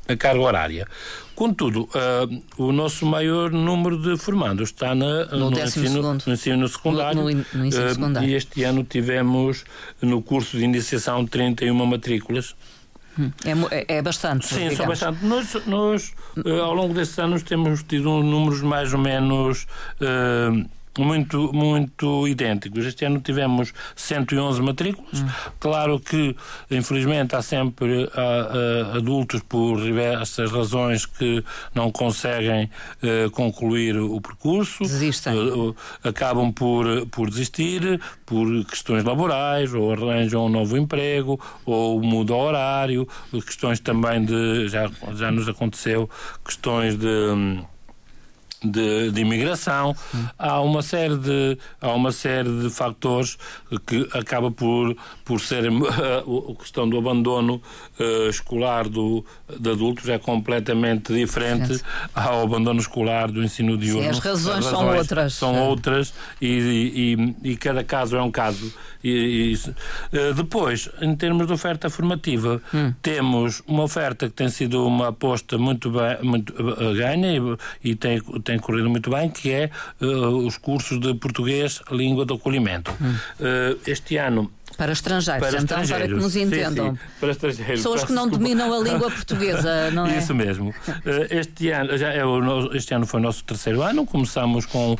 a 0.09 0.16
carga 0.16 0.40
horária. 0.40 0.88
Contudo, 1.35 1.88
uh, 1.95 2.62
o 2.62 2.71
nosso 2.71 3.07
maior 3.07 3.50
número 3.50 3.97
de 3.97 4.19
formandos 4.19 4.69
está 4.69 4.95
na, 4.95 5.25
no, 5.26 5.50
no, 5.50 5.59
ensino, 5.59 6.14
no 6.14 6.33
ensino 6.33 6.69
secundário. 6.69 7.23
No, 7.23 7.30
no 7.30 7.66
ensino 7.66 7.87
uh, 7.87 7.95
secundário. 7.95 8.28
E 8.28 8.35
este 8.35 8.62
ano 8.62 8.85
tivemos 8.85 9.64
no 10.02 10.21
curso 10.21 10.59
de 10.59 10.64
iniciação 10.64 11.25
31 11.25 11.75
matrículas. 11.87 12.54
Hum, 13.21 13.33
é, 13.71 13.97
é, 13.97 14.03
bastante. 14.03 14.47
Sim, 14.47 14.69
digamos. 14.69 14.77
são 14.77 14.87
bastante. 14.87 15.25
Nós, 15.25 15.67
nós, 15.67 16.15
ao 16.62 16.75
longo 16.75 16.95
desses 16.95 17.19
anos, 17.19 17.43
temos 17.43 17.83
tido 17.83 18.23
números 18.23 18.62
mais 18.62 18.95
ou 18.95 19.00
menos. 19.00 19.67
Uh, 20.00 20.69
muito, 20.99 21.52
muito 21.52 22.26
idênticos. 22.26 22.85
Este 22.85 23.04
ano 23.04 23.20
tivemos 23.20 23.73
111 23.94 24.62
matrículas. 24.62 25.20
Hum. 25.20 25.28
Claro 25.59 26.00
que, 26.00 26.37
infelizmente, 26.70 27.35
há 27.37 27.42
sempre 27.42 28.11
há, 28.14 28.92
há 28.92 28.97
adultos, 28.97 29.42
por 29.42 29.80
diversas 29.80 30.50
razões, 30.50 31.06
que 31.06 31.44
não 31.75 31.90
conseguem 31.90 32.70
uh, 33.02 33.30
concluir 33.30 33.97
o 33.97 34.20
percurso. 34.20 34.82
Desistem. 34.82 35.35
Uh, 35.35 35.76
acabam 36.02 36.52
por, 36.52 37.06
por 37.06 37.30
desistir 37.30 38.00
por 38.26 38.47
questões 38.66 39.04
laborais, 39.04 39.75
ou 39.75 39.92
arranjam 39.92 40.47
um 40.47 40.49
novo 40.49 40.76
emprego, 40.76 41.40
ou 41.64 42.00
mudam 42.00 42.37
o 42.37 42.42
horário, 42.42 43.09
questões 43.44 43.80
também 43.80 44.25
de. 44.25 44.68
Já, 44.68 44.90
já 45.14 45.30
nos 45.30 45.49
aconteceu, 45.49 46.09
questões 46.44 46.97
de 46.97 47.61
de, 48.62 49.11
de 49.11 49.21
imigração, 49.21 49.97
há 50.38 50.61
uma 50.61 50.83
série 50.83 51.17
de 51.17 51.59
há 51.81 51.93
uma 51.93 52.12
série 52.12 52.61
de 52.61 52.71
fatores 52.71 53.38
que 53.87 54.09
acaba 54.12 54.50
por 54.50 54.97
por 55.25 55.40
ser 55.40 55.64
a 55.71 56.55
questão 56.61 56.88
do 56.88 56.99
abandono 56.99 57.61
uh, 57.99 58.29
escolar 58.29 58.88
do 58.88 59.25
de 59.59 59.71
adultos 59.71 60.09
é 60.09 60.19
completamente 60.19 61.12
diferente 61.12 61.79
Sim. 61.79 61.85
ao 62.14 62.43
abandono 62.43 62.81
escolar 62.81 63.31
do 63.31 63.43
ensino 63.43 63.76
diurno. 63.79 64.02
Sim, 64.02 64.09
as 64.09 64.19
razões, 64.19 64.67
as 64.67 64.73
razões 64.73 64.79
são 64.79 64.97
outras. 64.97 65.35
São 65.35 65.57
é. 65.57 65.61
outras 65.62 66.14
e, 66.40 67.37
e, 67.43 67.50
e, 67.50 67.57
cada 67.57 67.83
caso 67.83 68.17
é 68.17 68.23
um 68.23 68.31
caso. 68.31 68.73
E, 69.02 69.54
uh, 69.54 70.35
depois, 70.35 70.88
em 71.00 71.14
termos 71.16 71.47
de 71.47 71.52
oferta 71.52 71.88
formativa, 71.88 72.61
hum. 72.73 72.92
temos 73.02 73.62
uma 73.66 73.85
oferta 73.85 74.28
que 74.28 74.35
tem 74.35 74.49
sido 74.49 74.87
uma 74.87 75.09
aposta 75.09 75.59
muito, 75.59 75.90
bem, 75.90 76.19
muito 76.23 76.52
uh, 76.52 76.95
ganha 76.95 77.33
e, 77.83 77.90
e 77.90 77.95
tem, 77.95 78.21
tem 78.45 78.59
corrido 78.59 78.90
muito 78.90 79.11
bem, 79.11 79.28
que 79.30 79.50
é 79.50 79.71
uh, 80.00 80.47
os 80.47 80.57
cursos 80.57 81.00
de 81.00 81.14
português, 81.14 81.80
língua 81.90 82.26
de 82.26 82.35
acolhimento. 82.35 82.92
Hum. 83.00 83.16
Uh, 83.40 83.78
este 83.87 84.16
ano 84.16 84.50
para 84.76 84.92
estrangeiros, 84.92 85.47
para 85.47 85.61
então, 85.61 85.83
estrangeiros. 85.83 86.07
para 86.07 86.16
que 86.16 86.23
nos 86.23 86.37
entendam. 86.37 86.90
Sim, 86.90 86.97
sim, 86.97 87.00
para 87.21 87.30
estrangeiros. 87.33 87.83
Pessoas 87.83 88.04
que 88.04 88.12
não 88.12 88.28
dominam 88.28 88.73
a 88.73 88.78
língua 88.78 89.11
portuguesa, 89.11 89.90
não 89.92 90.07
é? 90.07 90.16
Isso 90.16 90.35
mesmo. 90.35 90.75
Eh, 91.04 91.38
este 91.38 91.71
ano, 91.71 91.99
já 91.99 92.12
é 92.12 92.25
o, 92.25 92.75
este 92.75 92.95
ano 92.95 93.07
foi 93.07 93.21
o 93.21 93.23
nosso 93.23 93.45
terceiro 93.45 93.83
ano, 93.83 94.07
começamos 94.07 94.64
com, 94.64 94.97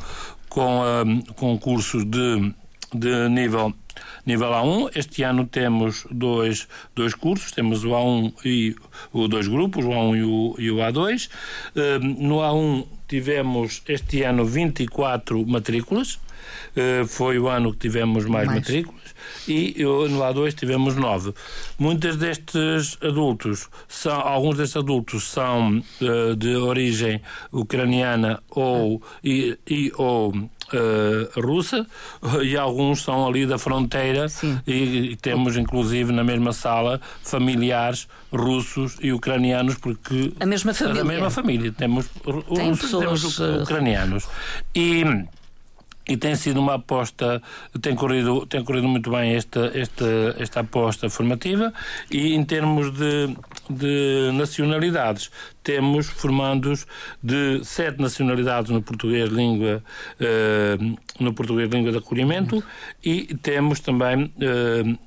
com, 0.51 0.83
um, 0.83 1.23
com 1.35 1.59
cursos 1.59 2.05
de, 2.05 2.53
de 2.95 3.29
nível 3.31 3.73
nível 4.27 4.51
A1. 4.51 4.91
Este 4.95 5.23
ano 5.23 5.47
temos 5.47 6.07
dois, 6.11 6.69
dois 6.95 7.15
cursos, 7.15 7.53
temos 7.53 7.85
o 7.85 7.91
A1 7.91 8.33
e 8.45 8.77
o 9.13 9.29
dois 9.29 9.49
grupos, 9.49 9.85
o 9.85 9.89
A1 9.89 10.17
e 10.17 10.23
o, 10.23 10.55
e 10.59 10.71
o 10.71 10.77
A2. 10.77 11.29
No 12.19 12.37
A1 12.37 12.87
tivemos 13.09 13.83
este 13.89 14.23
ano 14.23 14.45
24 14.45 15.47
matrículas. 15.47 16.19
Uh, 16.71 17.07
foi 17.07 17.39
o 17.39 17.49
ano 17.49 17.73
que 17.73 17.79
tivemos 17.79 18.25
mais, 18.25 18.47
mais. 18.47 18.61
matrículas 18.61 19.01
e 19.49 19.75
no 19.83 20.21
A2 20.21 20.55
tivemos 20.55 20.97
nove. 20.97 21.35
Muitos 21.79 22.17
destes 22.17 22.99
adultos 23.03 23.69
são, 23.89 24.21
alguns 24.21 24.57
destes 24.57 24.77
adultos 24.77 25.29
são 25.29 25.79
uh, 25.79 26.37
de 26.37 26.57
origem 26.57 27.21
ucraniana 27.53 28.43
ou 28.51 29.03
e, 29.23 29.59
e 29.69 29.93
ou 29.97 30.33
uh, 30.77 31.41
russa 31.41 31.87
e 32.43 32.57
alguns 32.57 33.03
são 33.03 33.27
ali 33.27 33.47
da 33.47 33.59
fronteira 33.59 34.27
e, 34.67 35.13
e, 35.13 35.17
temos 35.17 35.57
inclusive 35.57 36.13
na 36.13 36.25
mesma 36.25 36.53
sala 36.53 37.01
familiares 37.23 38.09
russos 38.33 38.97
e 39.01 39.13
ucranianos 39.13 39.77
porque 39.77 40.33
a 40.41 40.47
mesma 40.47 40.73
família, 40.75 41.03
a 41.03 41.05
mesma 41.05 41.31
família. 41.31 41.73
Temos 41.73 42.07
Tem 42.55 42.69
russos, 42.69 42.81
pessoas... 42.81 43.05
temos 43.05 43.41
eh, 43.41 43.63
ucranianos 43.63 44.29
e 44.75 45.05
e 46.11 46.17
tem 46.17 46.35
sido 46.35 46.59
uma 46.59 46.75
aposta, 46.75 47.41
tem 47.81 47.95
corrido, 47.95 48.45
tem 48.45 48.65
corrido 48.65 48.89
muito 48.89 49.09
bem 49.13 49.37
esta, 49.37 49.71
esta, 49.73 50.35
esta 50.41 50.61
aposta 50.61 51.09
formativa. 51.09 51.73
E 52.11 52.35
em 52.35 52.45
termos 52.45 52.91
de, 52.91 53.37
de 53.71 54.33
nacionalidades, 54.35 55.31
temos 55.63 56.09
formandos 56.09 56.85
de 57.23 57.65
sete 57.65 58.01
nacionalidades 58.01 58.73
no 58.73 58.83
português 58.83 59.31
língua 59.31 59.85
uh, 60.21 60.99
no 61.21 61.33
português 61.33 61.71
língua 61.71 61.93
de 61.93 61.99
acolhimento 61.99 62.65
e 63.05 63.33
temos 63.37 63.79
também 63.79 64.25
uh, 64.25 64.99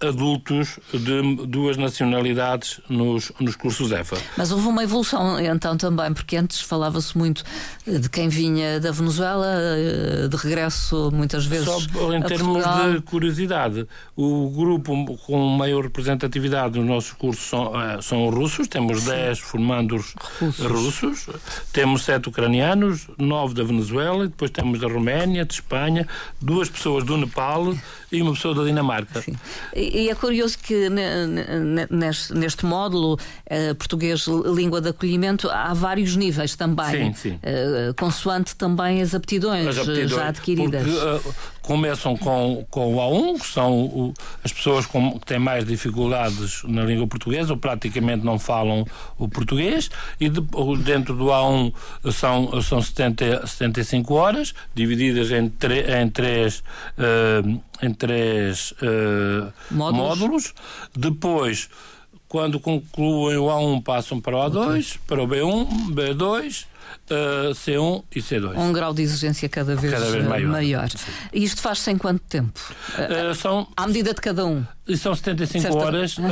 adultos 0.00 0.78
de 0.92 1.46
duas 1.46 1.76
nacionalidades 1.76 2.80
nos, 2.88 3.30
nos 3.38 3.54
cursos 3.54 3.92
EFA. 3.92 4.16
Mas 4.36 4.50
houve 4.50 4.66
uma 4.66 4.82
evolução 4.82 5.38
então 5.38 5.76
também, 5.76 6.12
porque 6.12 6.36
antes 6.36 6.60
falava-se 6.60 7.16
muito 7.16 7.44
de 7.86 8.08
quem 8.08 8.28
vinha 8.28 8.80
da 8.80 8.90
Venezuela, 8.90 9.46
eh, 9.46 10.28
de 10.28 10.36
regresso 10.36 11.10
muitas 11.12 11.44
vezes. 11.44 11.66
Só 11.66 12.14
em 12.14 12.22
termos 12.22 12.62
Portugal. 12.62 12.92
de 12.92 13.00
curiosidade, 13.02 13.86
o 14.16 14.50
grupo 14.50 15.16
com 15.26 15.46
maior 15.48 15.82
representatividade 15.82 16.78
nos 16.78 16.88
nossos 16.88 17.12
cursos 17.12 17.48
são, 17.48 17.72
uh, 17.72 18.02
são 18.02 18.28
os 18.28 18.34
russos, 18.34 18.68
temos 18.68 19.04
10 19.04 19.38
formandos 19.38 20.14
russos. 20.40 20.66
russos, 20.66 21.26
temos 21.72 22.04
7 22.04 22.28
ucranianos, 22.28 23.08
9 23.18 23.54
da 23.54 23.64
Venezuela, 23.64 24.26
depois 24.26 24.50
temos 24.50 24.80
da 24.80 24.88
Roménia, 24.88 25.44
de 25.44 25.54
Espanha, 25.54 26.06
duas 26.40 26.68
pessoas 26.68 27.04
do 27.04 27.16
Nepal 27.16 27.74
e 28.10 28.22
uma 28.22 28.32
pessoa 28.32 28.54
da 28.54 28.64
Dinamarca. 28.64 29.22
Sim. 29.22 29.36
E, 29.92 30.08
é 30.08 30.14
curioso 30.14 30.58
que 30.58 30.88
neste, 31.90 32.34
neste 32.34 32.64
módulo 32.64 33.14
uh, 33.14 33.74
português 33.74 34.26
língua 34.26 34.80
de 34.80 34.88
acolhimento 34.90 35.50
há 35.50 35.74
vários 35.74 36.16
níveis 36.16 36.54
também, 36.54 37.12
sim, 37.14 37.30
sim. 37.30 37.34
Uh, 37.36 37.94
consoante 37.94 38.54
também 38.56 39.02
as 39.02 39.14
aptidões, 39.14 39.66
as 39.66 39.78
aptidões 39.78 40.10
já 40.10 40.28
adquiridas. 40.28 40.82
Porque, 40.82 41.28
uh, 41.28 41.34
começam 41.70 42.16
com, 42.16 42.66
com 42.68 42.96
o 42.96 42.98
A1, 42.98 43.38
que 43.38 43.46
são 43.46 43.72
o, 43.72 44.14
as 44.42 44.52
pessoas 44.52 44.86
com, 44.86 45.20
que 45.20 45.24
têm 45.24 45.38
mais 45.38 45.64
dificuldades 45.64 46.64
na 46.64 46.82
língua 46.82 47.06
portuguesa 47.06 47.52
ou 47.52 47.56
praticamente 47.56 48.24
não 48.24 48.40
falam 48.40 48.84
o 49.16 49.28
português, 49.28 49.88
e 50.18 50.28
de, 50.28 50.40
dentro 50.82 51.14
do 51.14 51.26
A1 51.26 51.72
são, 52.10 52.60
são 52.60 52.82
70, 52.82 53.46
75 53.46 54.12
horas, 54.14 54.52
divididas 54.74 55.30
em, 55.30 55.48
tre, 55.48 55.84
em 56.02 56.10
três. 56.10 56.58
Uh, 56.98 57.60
em 57.82 57.94
três 57.94 58.72
uh, 58.72 59.50
módulos. 59.70 60.18
módulos. 60.18 60.54
Depois, 60.94 61.70
quando 62.28 62.58
concluem 62.60 63.38
o 63.38 63.46
A1, 63.46 63.82
passam 63.82 64.20
para 64.20 64.36
o 64.36 64.50
A2, 64.50 64.66
okay. 64.66 64.84
para 65.06 65.22
o 65.22 65.26
B1, 65.26 65.94
B2 65.94 66.66
uh, 67.10 67.52
C1 67.52 68.04
e 68.14 68.20
C2. 68.20 68.56
Um 68.56 68.72
grau 68.72 68.92
de 68.92 69.02
exigência 69.02 69.48
cada 69.48 69.74
vez, 69.74 69.92
cada 69.92 70.10
vez 70.10 70.24
maior. 70.24 70.50
maior. 70.50 70.88
E 71.32 71.44
isto 71.44 71.60
faz-se 71.60 71.90
em 71.90 71.98
quanto 71.98 72.20
tempo? 72.22 72.58
Uh, 72.98 73.34
são, 73.34 73.66
à 73.76 73.86
medida 73.86 74.14
de 74.14 74.20
cada 74.20 74.44
um? 74.46 74.64
São 74.96 75.14
75 75.14 75.62
Certa... 75.62 75.78
horas, 75.78 76.18
uh, 76.18 76.22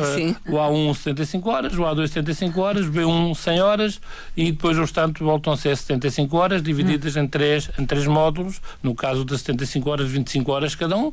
o 0.48 0.56
A1 0.56 0.94
75 0.94 1.50
horas, 1.50 1.74
o 1.74 1.82
A2 1.82 2.08
75 2.08 2.60
horas, 2.60 2.86
o 2.86 2.90
B1 2.90 3.34
100 3.34 3.60
horas 3.60 4.00
e 4.36 4.50
depois 4.50 4.78
os 4.78 4.90
tantos 4.90 5.22
voltam 5.22 5.52
a 5.52 5.56
ser 5.56 5.76
75 5.76 6.36
horas, 6.36 6.62
divididas 6.62 7.16
hum. 7.16 7.20
em, 7.20 7.28
três, 7.28 7.70
em 7.78 7.86
três 7.86 8.06
módulos, 8.06 8.60
no 8.82 8.94
caso 8.94 9.24
das 9.24 9.40
75 9.42 9.90
horas, 9.90 10.10
25 10.10 10.50
horas 10.50 10.74
cada 10.74 10.96
um. 10.96 11.12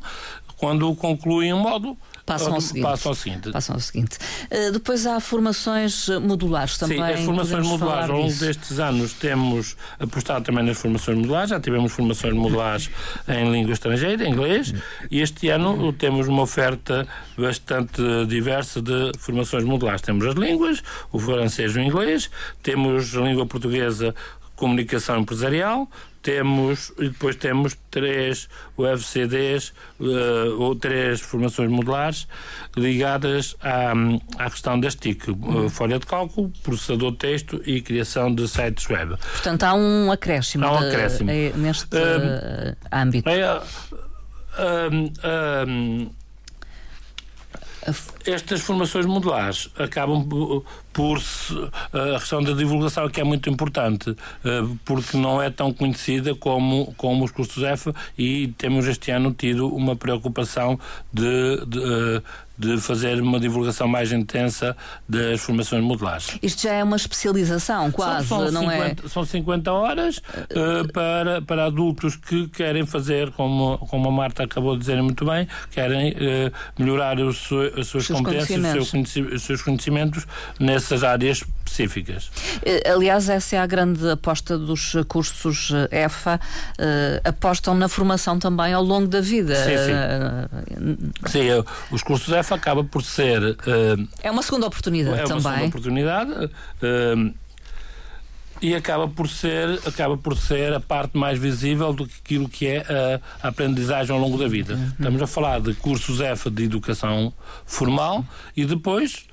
Quando 0.56 0.94
concluem 0.96 1.52
um 1.52 1.60
módulo, 1.60 1.98
passam 2.26 2.54
ao 2.54 2.60
seguinte. 2.60 2.82
Passam 2.82 3.10
ao 3.10 3.14
seguinte. 3.14 3.50
Passam 3.52 3.74
ao 3.76 3.80
seguinte. 3.80 4.18
Uh, 4.50 4.72
depois 4.72 5.06
há 5.06 5.20
formações 5.20 6.08
modulares 6.08 6.76
também. 6.76 6.98
Sim, 6.98 7.04
as 7.04 7.20
formações 7.20 7.66
modulares. 7.66 8.10
Ao 8.10 8.16
longo 8.16 8.34
destes 8.34 8.78
anos 8.78 9.12
temos 9.14 9.76
apostado 9.98 10.44
também 10.44 10.64
nas 10.64 10.76
formações 10.76 11.16
modulares. 11.16 11.50
Já 11.50 11.60
tivemos 11.60 11.92
formações 11.92 12.34
modulares 12.34 12.90
em 13.28 13.50
língua 13.50 13.72
estrangeira, 13.72 14.24
em 14.24 14.32
inglês, 14.32 14.74
e 15.10 15.20
este 15.20 15.48
ano 15.48 15.92
temos 15.92 16.26
uma 16.26 16.42
oferta 16.42 17.06
bastante 17.38 18.02
diversa 18.26 18.82
de 18.82 19.12
formações 19.18 19.64
modulares. 19.64 20.02
Temos 20.02 20.26
as 20.26 20.34
línguas, 20.34 20.82
o 21.12 21.18
francês 21.18 21.74
e 21.76 21.78
o 21.78 21.82
inglês, 21.82 22.28
temos 22.62 23.16
a 23.16 23.20
língua 23.20 23.46
portuguesa 23.46 24.14
comunicação 24.56 25.20
empresarial, 25.20 25.88
temos 26.22 26.92
e 26.98 27.08
depois 27.08 27.36
temos 27.36 27.76
três 27.88 28.48
UFCDs 28.76 29.68
uh, 30.00 30.04
eh, 30.04 30.48
ou 30.58 30.74
três 30.74 31.20
formações 31.20 31.70
modulares 31.70 32.26
ligadas 32.76 33.54
à, 33.62 33.92
à 34.36 34.50
questão 34.50 34.80
das 34.80 34.96
TIC, 34.96 35.30
uh, 35.30 35.68
folha 35.70 36.00
de 36.00 36.06
cálculo, 36.06 36.52
processador 36.64 37.12
de 37.12 37.18
texto 37.18 37.62
e 37.64 37.80
criação 37.80 38.34
de 38.34 38.48
sites 38.48 38.88
web. 38.90 39.16
Portanto, 39.16 39.62
há 39.62 39.74
um 39.74 40.10
acréscimo, 40.10 40.64
há 40.64 40.72
um 40.72 40.78
acréscimo. 40.78 41.30
De, 41.30 41.46
é, 41.46 41.52
neste 41.54 41.96
uh, 41.96 42.76
âmbito. 42.92 43.28
É, 43.28 43.62
estas 48.24 48.60
formações 48.60 49.06
modulares 49.06 49.68
acabam 49.78 50.26
por 50.92 51.22
a 51.92 52.18
questão 52.18 52.42
da 52.42 52.52
divulgação 52.52 53.08
que 53.08 53.20
é 53.20 53.24
muito 53.24 53.48
importante 53.50 54.16
porque 54.84 55.16
não 55.16 55.40
é 55.40 55.50
tão 55.50 55.72
conhecida 55.72 56.34
como 56.34 56.94
como 56.96 57.24
os 57.24 57.30
cursos 57.30 57.62
F 57.62 57.92
e 58.16 58.48
temos 58.58 58.86
este 58.86 59.10
ano 59.10 59.32
tido 59.32 59.68
uma 59.68 59.94
preocupação 59.94 60.78
de, 61.12 61.64
de 61.66 62.22
de 62.58 62.78
fazer 62.78 63.20
uma 63.20 63.38
divulgação 63.38 63.86
mais 63.86 64.12
intensa 64.12 64.76
das 65.08 65.40
formações 65.40 65.82
modulares. 65.82 66.38
Isto 66.42 66.62
já 66.62 66.74
é 66.74 66.84
uma 66.84 66.96
especialização, 66.96 67.90
quase, 67.90 68.26
são, 68.28 68.50
são 68.50 68.52
não 68.52 68.70
50, 68.70 69.06
é? 69.06 69.08
São 69.08 69.24
50 69.24 69.72
horas 69.72 70.18
uh, 70.18 70.92
para, 70.92 71.42
para 71.42 71.66
adultos 71.66 72.16
que 72.16 72.48
querem 72.48 72.86
fazer, 72.86 73.30
como, 73.32 73.78
como 73.78 74.08
a 74.08 74.12
Marta 74.12 74.44
acabou 74.44 74.74
de 74.74 74.80
dizer 74.80 75.02
muito 75.02 75.24
bem, 75.24 75.46
querem 75.70 76.12
uh, 76.12 76.52
melhorar 76.78 77.18
os, 77.18 77.48
as 77.78 77.86
suas 77.88 78.06
competências, 78.08 78.88
seus, 78.88 79.16
os 79.16 79.42
seus 79.42 79.62
conhecimentos 79.62 80.26
nessas 80.58 81.04
áreas 81.04 81.44
específicas. 81.66 82.30
Eh, 82.64 82.90
aliás, 82.90 83.28
essa 83.28 83.56
é 83.56 83.58
a 83.58 83.66
grande 83.66 84.08
aposta 84.10 84.56
dos 84.58 84.94
cursos 85.08 85.72
EFA, 85.90 86.40
uh, 86.78 87.28
apostam 87.28 87.74
na 87.74 87.88
formação 87.88 88.38
também 88.38 88.72
ao 88.72 88.82
longo 88.82 89.06
da 89.06 89.20
vida. 89.20 89.54
Sim, 89.56 89.76
sim. 89.86 91.12
sim 91.26 91.48
os 91.90 92.02
cursos 92.02 92.32
EFA 92.32 92.54
acaba 92.54 92.84
por 92.84 93.02
ser. 93.02 93.42
Uh, 93.42 94.08
é 94.22 94.30
uma 94.30 94.42
segunda 94.42 94.66
oportunidade 94.66 95.20
é 95.20 95.24
também. 95.24 95.32
É 95.32 95.34
uma 95.34 95.42
segunda 95.42 95.66
oportunidade. 95.66 96.32
Uh, 96.32 97.34
e 98.60 98.74
acaba 98.74 99.06
por 99.06 99.28
ser 99.28 99.80
acaba 99.86 100.16
por 100.16 100.36
ser 100.36 100.72
a 100.72 100.80
parte 100.80 101.16
mais 101.16 101.38
visível 101.38 101.92
do 101.92 102.06
que 102.06 102.14
aquilo 102.24 102.48
que 102.48 102.66
é 102.66 103.20
a, 103.42 103.48
aprendizagem 103.48 104.14
ao 104.14 104.20
longo 104.20 104.38
da 104.38 104.48
vida. 104.48 104.74
Uhum. 104.74 104.88
Estamos 104.88 105.22
a 105.22 105.26
falar 105.26 105.60
de 105.60 105.74
cursos 105.74 106.20
F 106.20 106.50
de 106.50 106.64
educação 106.64 107.32
formal 107.64 108.24
e 108.56 108.64
depois 108.64 109.26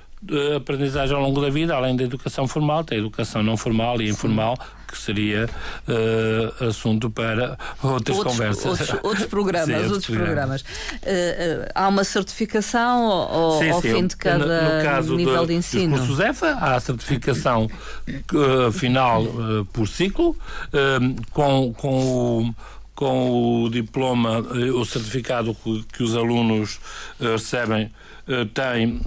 aprendizagem 0.55 1.15
ao 1.15 1.21
longo 1.21 1.41
da 1.41 1.49
vida, 1.49 1.75
além 1.75 1.95
da 1.95 2.03
educação 2.03 2.47
formal, 2.47 2.83
tem 2.83 2.97
a 2.97 3.01
educação 3.01 3.43
não 3.43 3.57
formal 3.57 4.01
e 4.01 4.09
informal, 4.09 4.57
que 4.93 4.97
seria 4.97 5.49
uh, 5.87 6.65
assunto 6.65 7.09
para 7.09 7.57
outras 7.81 8.17
outros, 8.17 8.33
conversas. 8.33 8.65
Outros, 8.65 8.99
outros 9.03 9.25
programas. 9.25 9.67
Sim, 9.85 9.91
outros 9.91 10.15
programas. 10.15 10.61
Uh, 10.61 10.65
uh, 10.65 11.71
há 11.73 11.87
uma 11.87 12.03
certificação 12.03 13.05
ao, 13.11 13.59
sim, 13.59 13.69
ao 13.71 13.81
sim. 13.81 13.93
fim 13.93 14.07
de 14.07 14.15
cada 14.15 14.45
no, 14.45 14.77
no 14.77 14.83
caso 14.83 15.15
nível 15.15 15.41
de, 15.41 15.47
de 15.47 15.53
ensino? 15.55 15.97
Dos 15.97 16.07
cursos 16.07 16.19
EFA, 16.19 16.51
há 16.51 16.75
a 16.75 16.79
certificação 16.79 17.69
final 18.73 19.25
por 19.71 19.87
ciclo, 19.87 20.37
com, 21.31 21.73
com 21.73 22.47
o 22.49 22.55
com 22.95 23.63
o 23.63 23.69
diploma, 23.71 24.37
o 24.39 24.85
certificado 24.85 25.55
que, 25.55 25.83
que 25.91 26.03
os 26.03 26.15
alunos 26.15 26.79
recebem, 27.19 27.91
tem 28.53 29.01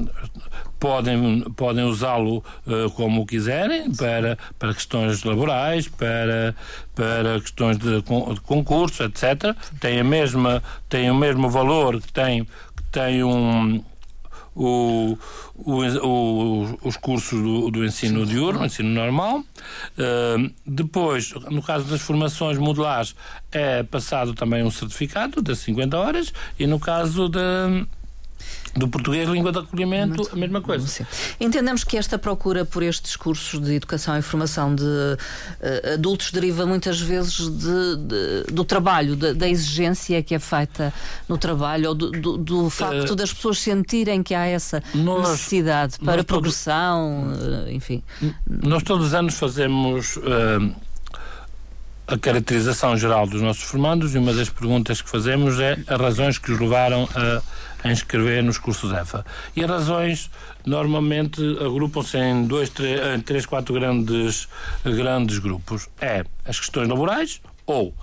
podem, 0.79 1.41
podem 1.57 1.85
usá-lo 1.85 2.45
uh, 2.67 2.91
como 2.93 3.27
quiserem, 3.27 3.91
para, 3.93 4.39
para 4.59 4.75
questões 4.75 5.23
laborais, 5.25 5.89
para, 5.89 6.55
para 6.95 7.41
questões 7.41 7.79
de, 7.79 8.03
de 8.03 8.41
concurso, 8.43 9.03
etc. 9.03 9.57
Tem, 9.81 10.01
a 10.01 10.05
mesma, 10.05 10.63
tem 10.89 11.11
o 11.11 11.15
mesmo 11.15 11.49
valor 11.49 12.01
que 12.01 12.13
tem, 12.13 12.45
que 12.45 12.83
tem 12.93 13.25
um. 13.25 13.83
O, 14.59 15.19
o, 15.55 15.83
o, 16.03 16.79
os 16.83 16.97
cursos 16.97 17.39
do, 17.43 17.71
do 17.71 17.85
ensino 17.85 18.25
diurno, 18.25 18.65
ensino 18.65 18.89
normal. 18.89 19.41
Uh, 19.41 20.51
depois, 20.65 21.35
no 21.51 21.63
caso 21.63 21.85
das 21.85 22.01
formações 22.01 22.57
modulares, 22.57 23.15
é 23.53 23.83
passado 23.83 24.33
também 24.33 24.63
um 24.63 24.71
certificado 24.71 25.43
de 25.43 25.55
50 25.55 25.99
horas 25.99 26.33
e 26.59 26.67
no 26.67 26.81
caso 26.81 27.29
de, 27.29 27.39
do 28.77 28.89
português, 28.89 29.29
língua 29.29 29.53
de 29.53 29.59
acolhimento, 29.59 30.17
Muito, 30.17 30.33
a 30.33 30.37
mesma 30.37 30.61
coisa. 30.61 30.87
Sim. 30.87 31.07
Entendemos 31.41 31.85
que 31.85 31.97
esta 31.97 32.19
procura 32.19 32.65
por 32.65 32.83
estes 32.83 33.17
cursos 33.17 33.61
de 33.61 33.75
educação 33.75 34.17
e 34.19 34.23
formação 34.23 34.75
de 34.75 34.85
uh, 34.85 35.95
adultos 35.95 36.31
deriva 36.31 36.67
muitas 36.67 37.01
vezes 37.01 37.49
de, 37.49 37.97
de, 37.97 38.53
do 38.53 38.65
trabalho, 38.65 39.17
de, 39.17 39.35
da 39.35 39.49
exigência 39.49 40.23
que 40.23 40.35
é 40.35 40.39
feita 40.39 40.93
no 41.29 41.39
trabalho, 41.39 41.91
ou 41.91 41.95
do, 41.95 42.11
do, 42.11 42.37
do 42.37 42.71
facto 42.71 43.13
uh, 43.13 43.17
das 43.17 43.33
pessoas 43.33 43.59
sentirem 43.59 44.23
que 44.23 44.35
há 44.35 44.47
essa 44.47 44.83
nós, 44.95 45.31
necessidade 45.31 45.99
para 45.99 46.23
progressão, 46.23 47.33
uh, 47.33 47.71
enfim. 47.71 48.03
Nós 48.49 48.83
todos 48.83 49.07
os 49.07 49.15
anos 49.15 49.35
fazemos 49.35 50.19
a 52.07 52.19
caracterização 52.19 52.97
geral 52.97 53.27
dos 53.27 53.43
nossos 53.43 53.65
formandos 53.65 54.15
e 54.15 54.19
uma 54.19 54.33
das 54.33 54.49
perguntas 54.49 55.03
que 55.03 55.11
fazemos 55.11 55.59
é 55.59 55.79
as 55.87 56.01
razões 56.01 56.39
que 56.39 56.53
os 56.53 56.61
levaram 56.61 57.09
a 57.15 57.43
a 57.87 57.93
inscrever 57.93 58.43
nos 58.43 58.59
cursos 58.59 58.93
EFA. 58.93 59.25
E 59.55 59.63
as 59.63 59.71
razões 59.71 60.31
normalmente 60.65 61.41
agrupam-se 61.61 62.19
em 62.19 62.47
dois, 62.47 62.71
três, 62.71 63.01
em 63.15 63.21
três, 63.21 63.47
quatro 63.47 63.75
grandes, 63.75 64.49
grandes 64.85 65.39
grupos. 65.39 65.89
É 66.01 66.25
as 66.45 66.59
questões 66.59 66.89
laborais 66.89 67.41
ou 67.65 67.95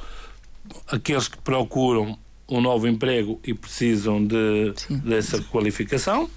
aqueles 0.87 1.27
que 1.27 1.37
procuram 1.37 2.17
um 2.47 2.61
novo 2.61 2.87
emprego 2.87 3.39
e 3.43 3.53
precisam 3.53 4.25
de, 4.25 4.73
dessa 4.89 5.41
qualificação, 5.43 6.29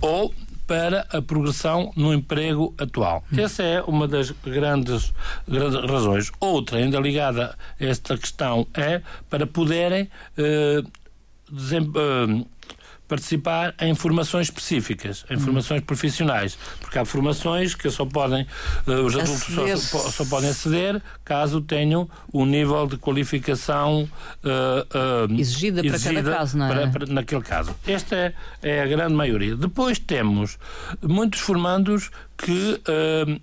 ou 0.00 0.32
para 0.68 1.06
a 1.10 1.22
progressão 1.22 1.90
no 1.96 2.12
emprego 2.12 2.74
atual. 2.78 3.24
Hum. 3.32 3.40
Essa 3.40 3.62
é 3.62 3.82
uma 3.82 4.06
das 4.06 4.30
grandes, 4.30 5.14
grandes, 5.48 5.90
razões. 5.90 6.30
Outra, 6.38 6.76
ainda 6.76 7.00
ligada 7.00 7.56
a 7.80 7.84
esta 7.84 8.16
questão, 8.18 8.66
é 8.74 9.00
para 9.30 9.46
poderem 9.46 10.10
eh, 10.36 10.82
eh, 11.50 12.44
participar 13.08 13.74
em 13.80 13.94
formações 13.94 14.48
específicas, 14.48 15.24
em 15.30 15.38
formações 15.38 15.80
profissionais, 15.80 16.58
porque 16.80 16.98
há 16.98 17.04
formações 17.04 17.74
que 17.74 17.90
só 17.90 18.04
podem, 18.04 18.46
uh, 18.86 18.92
os 19.04 19.16
adultos 19.16 19.80
só, 19.80 19.98
só, 20.10 20.24
podem 20.26 20.50
aceder 20.50 21.00
caso 21.24 21.62
tenham 21.62 22.08
um 22.32 22.44
nível 22.44 22.86
de 22.86 22.98
qualificação 22.98 24.02
uh, 24.44 25.28
uh, 25.28 25.40
exigida, 25.40 25.84
exigida, 25.84 26.12
para 26.12 26.22
cada 26.22 26.36
caso, 26.36 26.58
não 26.58 26.66
é? 26.66 26.68
Para, 26.68 26.90
para, 26.90 27.06
naquele 27.06 27.42
caso. 27.42 27.74
Esta 27.86 28.14
é, 28.14 28.34
é, 28.62 28.82
a 28.82 28.86
grande 28.86 29.14
maioria. 29.14 29.56
Depois 29.56 29.98
temos 29.98 30.58
muitos 31.02 31.40
formandos 31.40 32.10
que 32.36 32.80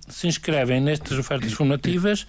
se 0.08 0.26
inscrevem 0.26 0.80
nestas 0.80 1.18
ofertas 1.18 1.52
formativas 1.52 2.26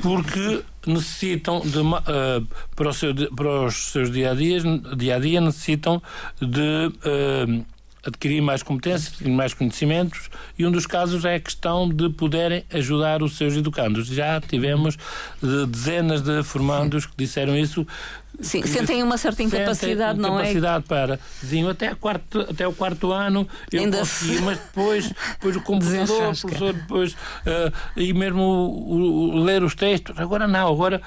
porque 0.00 0.62
necessitam 0.86 1.60
de 1.60 1.78
uh, 1.78 2.46
para, 2.74 2.88
o 2.88 2.92
seu, 2.92 3.14
para 3.34 3.66
os 3.66 3.92
seus 3.92 4.10
dia 4.10 4.32
a 4.32 4.34
dia, 4.34 4.60
dia 4.96 5.16
a 5.16 5.18
dia 5.18 5.40
necessitam 5.40 6.02
de 6.40 6.86
uh, 6.86 7.64
adquirir 8.04 8.40
mais 8.40 8.62
competências, 8.62 9.20
mais 9.20 9.54
conhecimentos 9.54 10.28
e 10.58 10.66
um 10.66 10.72
dos 10.72 10.86
casos 10.86 11.24
é 11.24 11.36
a 11.36 11.40
questão 11.40 11.88
de 11.88 12.08
poderem 12.10 12.64
ajudar 12.72 13.22
os 13.22 13.36
seus 13.36 13.54
educandos. 13.54 14.08
Já 14.08 14.40
tivemos 14.40 14.98
dezenas 15.40 16.20
de 16.20 16.42
formandos 16.42 17.06
que 17.06 17.14
disseram 17.16 17.56
isso 17.56 17.86
Sim, 18.40 18.62
sentem 18.62 19.02
uma 19.02 19.18
certa 19.18 19.42
incapacidade, 19.42 20.18
não 20.18 20.30
é? 20.38 20.42
Incapacidade 20.42 20.84
para, 20.84 21.20
diziam, 21.40 21.68
até, 21.68 21.94
quarto, 21.94 22.40
até 22.40 22.66
o 22.66 22.72
quarto 22.72 23.12
ano 23.12 23.46
eu 23.70 23.80
Ainda 23.80 23.98
consegui, 23.98 24.40
mas 24.42 24.58
depois, 24.58 25.12
depois 25.32 25.56
o 25.56 25.60
computador, 25.60 26.32
o 26.32 26.40
professor, 26.40 26.72
depois, 26.72 27.12
uh, 27.12 27.72
e 27.96 28.12
mesmo 28.12 28.42
o, 28.42 29.34
o, 29.34 29.44
ler 29.44 29.62
os 29.62 29.74
textos, 29.74 30.18
agora 30.18 30.48
não, 30.48 30.72
agora 30.72 31.02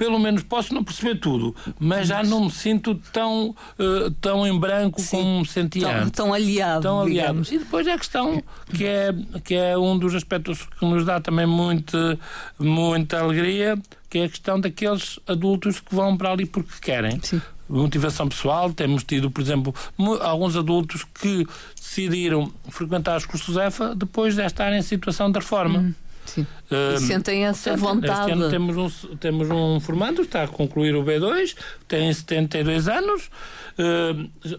pelo 0.00 0.18
menos 0.18 0.42
posso 0.42 0.72
não 0.72 0.82
perceber 0.82 1.16
tudo, 1.16 1.54
mas 1.78 2.08
já 2.08 2.22
não 2.22 2.44
me 2.44 2.50
sinto 2.50 2.94
tão, 3.12 3.50
uh, 3.50 4.10
tão 4.18 4.46
em 4.46 4.58
branco 4.58 4.98
Sim, 4.98 5.18
como 5.18 5.40
me 5.40 5.46
sentia 5.46 5.82
tão, 5.82 5.96
antes. 5.96 6.10
Tão 6.12 6.32
aliado. 6.32 6.80
Tão 6.80 7.00
aliado. 7.02 7.42
E 7.50 7.58
depois 7.58 7.86
é 7.86 7.92
a 7.92 7.98
questão 7.98 8.42
que 8.74 8.86
é, 8.86 9.14
que 9.44 9.54
é 9.54 9.76
um 9.76 9.98
dos 9.98 10.14
aspectos 10.14 10.66
que 10.78 10.86
nos 10.86 11.04
dá 11.04 11.20
também 11.20 11.44
muito, 11.44 12.18
muita 12.58 13.20
alegria, 13.20 13.78
que 14.10 14.18
é 14.18 14.24
a 14.24 14.28
questão 14.28 14.60
daqueles 14.60 15.20
adultos 15.26 15.78
que 15.78 15.94
vão 15.94 16.16
para 16.16 16.32
ali 16.32 16.44
porque 16.44 16.72
querem. 16.82 17.20
Sim. 17.22 17.40
Motivação 17.68 18.28
pessoal, 18.28 18.72
temos 18.72 19.04
tido, 19.04 19.30
por 19.30 19.40
exemplo, 19.40 19.72
alguns 20.20 20.56
adultos 20.56 21.04
que 21.04 21.46
decidiram 21.76 22.52
frequentar 22.68 23.16
os 23.16 23.24
cursos 23.24 23.56
EFA 23.56 23.94
depois 23.94 24.34
de 24.34 24.42
estar 24.42 24.72
em 24.72 24.82
situação 24.82 25.30
de 25.30 25.38
reforma. 25.38 25.78
Hum. 25.78 25.94
Sim. 26.26 26.46
E 26.70 26.98
sentem 27.00 27.44
essa 27.44 27.76
vontade. 27.76 28.30
Este 28.30 28.32
ano 28.32 28.50
temos 28.50 28.76
um, 28.76 29.16
temos 29.16 29.50
um 29.50 29.80
formando, 29.80 30.22
está 30.22 30.44
a 30.44 30.48
concluir 30.48 30.94
o 30.94 31.02
B2, 31.02 31.56
tem 31.88 32.12
72 32.12 32.88
anos, 32.88 33.30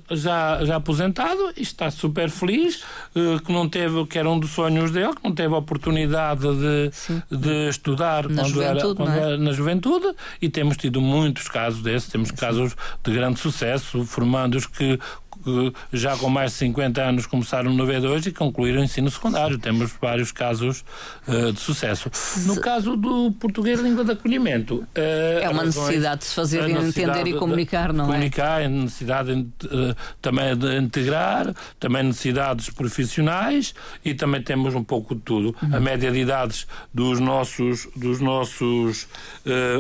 já, 0.10 0.64
já 0.64 0.76
aposentado 0.78 1.54
e 1.56 1.62
está 1.62 1.90
super 1.92 2.30
feliz, 2.30 2.84
uh, 3.16 3.42
que 3.44 3.52
não 3.52 3.68
teve, 3.68 4.06
que 4.06 4.18
era 4.18 4.30
um 4.30 4.40
dos 4.40 4.52
sonhos 4.52 4.92
dele, 4.92 5.14
que 5.16 5.24
não 5.24 5.34
teve 5.34 5.54
a 5.54 5.58
oportunidade 5.58 6.42
de, 6.42 6.92
de 7.38 7.70
estudar 7.70 8.28
na 8.30 8.44
quando, 8.44 8.62
era, 8.62 8.96
quando 8.96 9.12
é? 9.12 9.20
era 9.20 9.38
na 9.38 9.52
juventude 9.52 10.14
e 10.42 10.50
temos 10.50 10.78
tido 10.78 11.02
muitos 11.02 11.48
casos 11.48 11.82
desses, 11.82 12.10
temos 12.10 12.32
casos 12.32 12.76
de 13.04 13.14
grande 13.14 13.40
sucesso, 13.40 14.04
formandos 14.06 14.66
que 14.66 15.00
que 15.44 15.74
já 15.92 16.16
com 16.18 16.30
mais 16.30 16.52
de 16.52 16.58
50 16.60 17.02
anos 17.02 17.26
começaram 17.26 17.74
no 17.74 17.86
V2 17.86 18.28
e 18.28 18.32
concluíram 18.32 18.82
o 18.82 18.84
ensino 18.84 19.10
secundário. 19.10 19.58
Temos 19.58 19.92
vários 20.00 20.32
casos 20.32 20.84
uh, 21.28 21.52
de 21.52 21.60
sucesso. 21.60 22.01
No 22.46 22.60
caso 22.60 22.96
do 22.96 23.32
português 23.34 23.80
língua 23.80 24.04
de 24.04 24.12
acolhimento. 24.12 24.76
Uh, 24.76 25.42
é 25.42 25.50
uma 25.50 25.66
necessidade 25.66 26.22
de 26.22 26.28
se 26.28 26.36
fazer 26.36 26.70
entender 26.70 27.28
e 27.28 27.34
comunicar, 27.34 27.94
não 27.94 28.06
comunicar, 28.06 28.62
é? 28.62 28.66
Comunicar, 28.66 28.84
necessidade 28.84 29.32
uh, 29.32 29.96
também 30.22 30.56
de 30.56 30.78
integrar, 30.78 31.54
também 31.80 32.04
necessidades 32.04 32.70
profissionais 32.70 33.74
e 34.04 34.14
também 34.14 34.42
temos 34.42 34.76
um 34.76 34.84
pouco 34.84 35.16
de 35.16 35.22
tudo. 35.22 35.56
Uhum. 35.62 35.76
A 35.76 35.80
média 35.80 36.12
de 36.12 36.20
idades 36.20 36.68
dos 36.94 37.20
nossos, 37.20 37.88
dos 37.96 38.20
nossos 38.20 39.08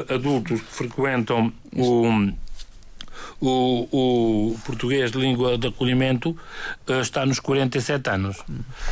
adultos 0.09 0.61
que 0.61 0.67
frequentam 0.67 1.51
o 1.75 2.31
o, 3.41 3.87
o 3.91 4.59
português 4.63 5.11
de 5.11 5.17
língua 5.17 5.57
de 5.57 5.67
acolhimento 5.67 6.29
uh, 6.87 7.01
está 7.01 7.25
nos 7.25 7.39
47 7.39 8.09
anos. 8.09 8.37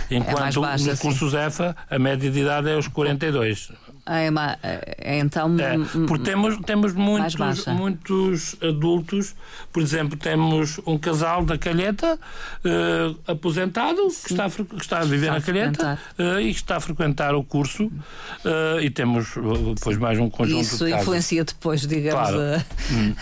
É 0.09 0.15
Enquanto 0.15 0.59
é 0.59 0.62
baixa, 0.62 0.91
no 0.91 0.97
curso 0.97 1.29
ZEFA 1.29 1.75
a 1.89 1.99
média 1.99 2.29
de 2.29 2.39
idade 2.39 2.69
é 2.69 2.75
os 2.75 2.88
42. 2.88 3.71
Ah, 4.12 4.22
é, 4.22 4.95
é, 4.98 5.19
então. 5.19 5.56
É, 5.60 5.78
porque 6.08 6.24
temos, 6.24 6.58
temos 6.65 6.93
muitos, 6.95 7.36
muitos 7.67 8.56
adultos, 8.60 9.36
por 9.72 9.84
exemplo, 9.84 10.17
temos 10.17 10.80
um 10.84 10.98
casal 10.98 11.45
da 11.45 11.60
Calheta 11.60 12.15
uh, 12.15 13.32
aposentado 13.32 14.02
que 14.08 14.34
está, 14.34 14.50
que 14.50 14.82
está 14.82 15.02
a 15.02 15.04
viver 15.04 15.28
está 15.28 15.34
na 15.34 15.41
Calheta 15.41 16.00
uh, 16.17 16.39
e 16.39 16.52
que 16.52 16.60
está 16.60 16.78
a 16.78 16.80
frequentar 16.80 17.36
o 17.36 17.43
curso 17.43 17.86
uh, 17.86 18.82
e 18.82 18.89
temos 18.89 19.36
depois 19.76 19.95
mais 19.98 20.17
um 20.17 20.28
conjunto 20.28 20.60
Isso 20.60 20.84
de 20.84 20.89
Isso 20.89 21.02
influencia 21.02 21.43
depois, 21.43 21.86
digamos. 21.86 22.30
Claro. 22.30 22.65
Hum. 22.91 23.13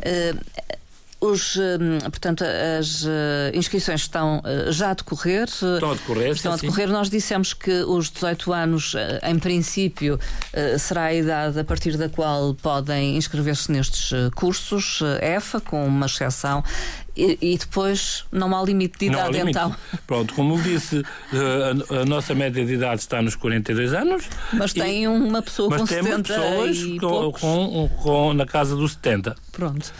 Os, 1.20 1.56
hum, 1.56 1.98
portanto, 2.00 2.42
as 2.78 3.04
eh, 3.06 3.52
inscrições 3.54 4.00
estão 4.00 4.40
eh, 4.42 4.72
já 4.72 4.92
a 4.92 4.94
decorrer. 4.94 5.44
Estão 5.44 5.90
a 5.90 5.94
decorrer, 5.94 6.30
Estão 6.32 6.52
a 6.54 6.56
decorrer. 6.56 6.86
Sim. 6.86 6.92
Nós 6.94 7.10
dissemos 7.10 7.52
que 7.52 7.82
os 7.82 8.10
18 8.10 8.52
anos, 8.54 8.94
eh, 8.94 9.20
em 9.24 9.38
princípio, 9.38 10.18
será 10.78 11.04
a 11.04 11.14
idade 11.14 11.60
a 11.60 11.64
partir 11.64 11.98
da 11.98 12.08
qual 12.08 12.54
podem 12.54 13.16
inscrever-se 13.16 13.70
nestes 13.70 14.10
cursos 14.34 15.00
EFA, 15.20 15.60
com 15.60 15.86
uma 15.86 16.06
exceção. 16.06 16.64
E, 17.16 17.38
e, 17.40 17.58
depois 17.58 18.24
não 18.30 18.56
há 18.56 18.62
limite 18.62 18.98
de 18.98 19.06
idade, 19.06 19.32
limite. 19.32 19.50
então. 19.50 19.74
Pronto, 20.06 20.34
como 20.34 20.60
disse, 20.62 21.02
a, 21.32 22.00
a, 22.00 22.04
nossa 22.04 22.34
média 22.34 22.64
de 22.64 22.74
idade 22.74 23.00
está 23.00 23.20
nos 23.20 23.34
42 23.34 23.92
anos. 23.92 24.28
Mas 24.52 24.72
tem 24.72 25.08
uma 25.08 25.42
pessoa 25.42 25.70
mas 25.70 25.80
com 25.80 25.86
temos 25.86 26.08
70 26.08 26.22
pessoas 26.22 26.76
e 26.76 26.98
com, 26.98 27.32
com, 27.32 27.88
com, 28.02 28.34
na 28.34 28.46
casa 28.46 28.76
dos 28.76 28.92
70. 28.92 29.34
Pronto. 29.52 29.92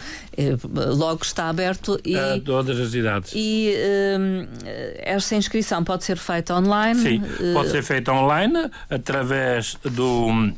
Logo 0.95 1.23
está 1.23 1.49
aberto 1.49 1.99
e. 2.05 2.17
A 2.17 2.39
todas 2.39 2.79
as 2.79 2.93
idades. 2.93 3.31
E 3.35 3.73
uh, 3.75 4.47
esta 4.99 5.35
inscrição 5.35 5.83
pode 5.83 6.03
ser 6.03 6.17
feita 6.17 6.55
online? 6.55 6.99
Sim, 6.99 7.21
pode 7.53 7.69
ser 7.69 7.83
feita 7.83 8.11
online 8.11 8.69
através 8.89 9.77
do. 9.83 10.51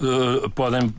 Uh, 0.00 0.48
podem 0.50 0.94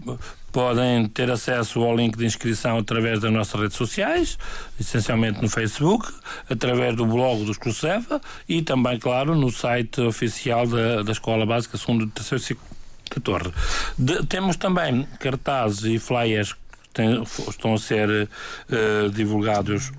podem 0.52 1.08
ter 1.08 1.30
acesso 1.30 1.82
ao 1.82 1.96
link 1.96 2.18
de 2.18 2.26
inscrição 2.26 2.78
através 2.78 3.20
das 3.20 3.32
nossas 3.32 3.60
redes 3.60 3.78
sociais, 3.78 4.38
essencialmente 4.80 5.42
no 5.42 5.50
Facebook, 5.50 6.12
através 6.50 6.96
do 6.96 7.06
blog 7.06 7.46
dos 7.46 7.58
Cruzeva 7.58 8.22
e 8.48 8.62
também, 8.62 9.00
claro, 9.00 9.36
no 9.36 9.52
site 9.52 10.02
oficial 10.02 10.68
da, 10.68 11.04
da 11.04 11.12
Escola 11.12 11.46
Básica 11.46 11.78
Segundo 11.78 12.06
e 12.06 12.10
Terceiro 12.10 12.44
Ciclo 12.44 12.66
da 13.16 13.22
Torre. 13.22 13.52
De, 13.98 14.26
temos 14.26 14.56
também 14.56 15.08
cartazes 15.20 15.84
e 15.84 16.00
flyers 16.00 16.54
que 16.94 17.50
estão 17.50 17.74
a 17.74 17.78
ser 17.78 18.10
uh, 18.10 19.10
divulgados 19.10 19.92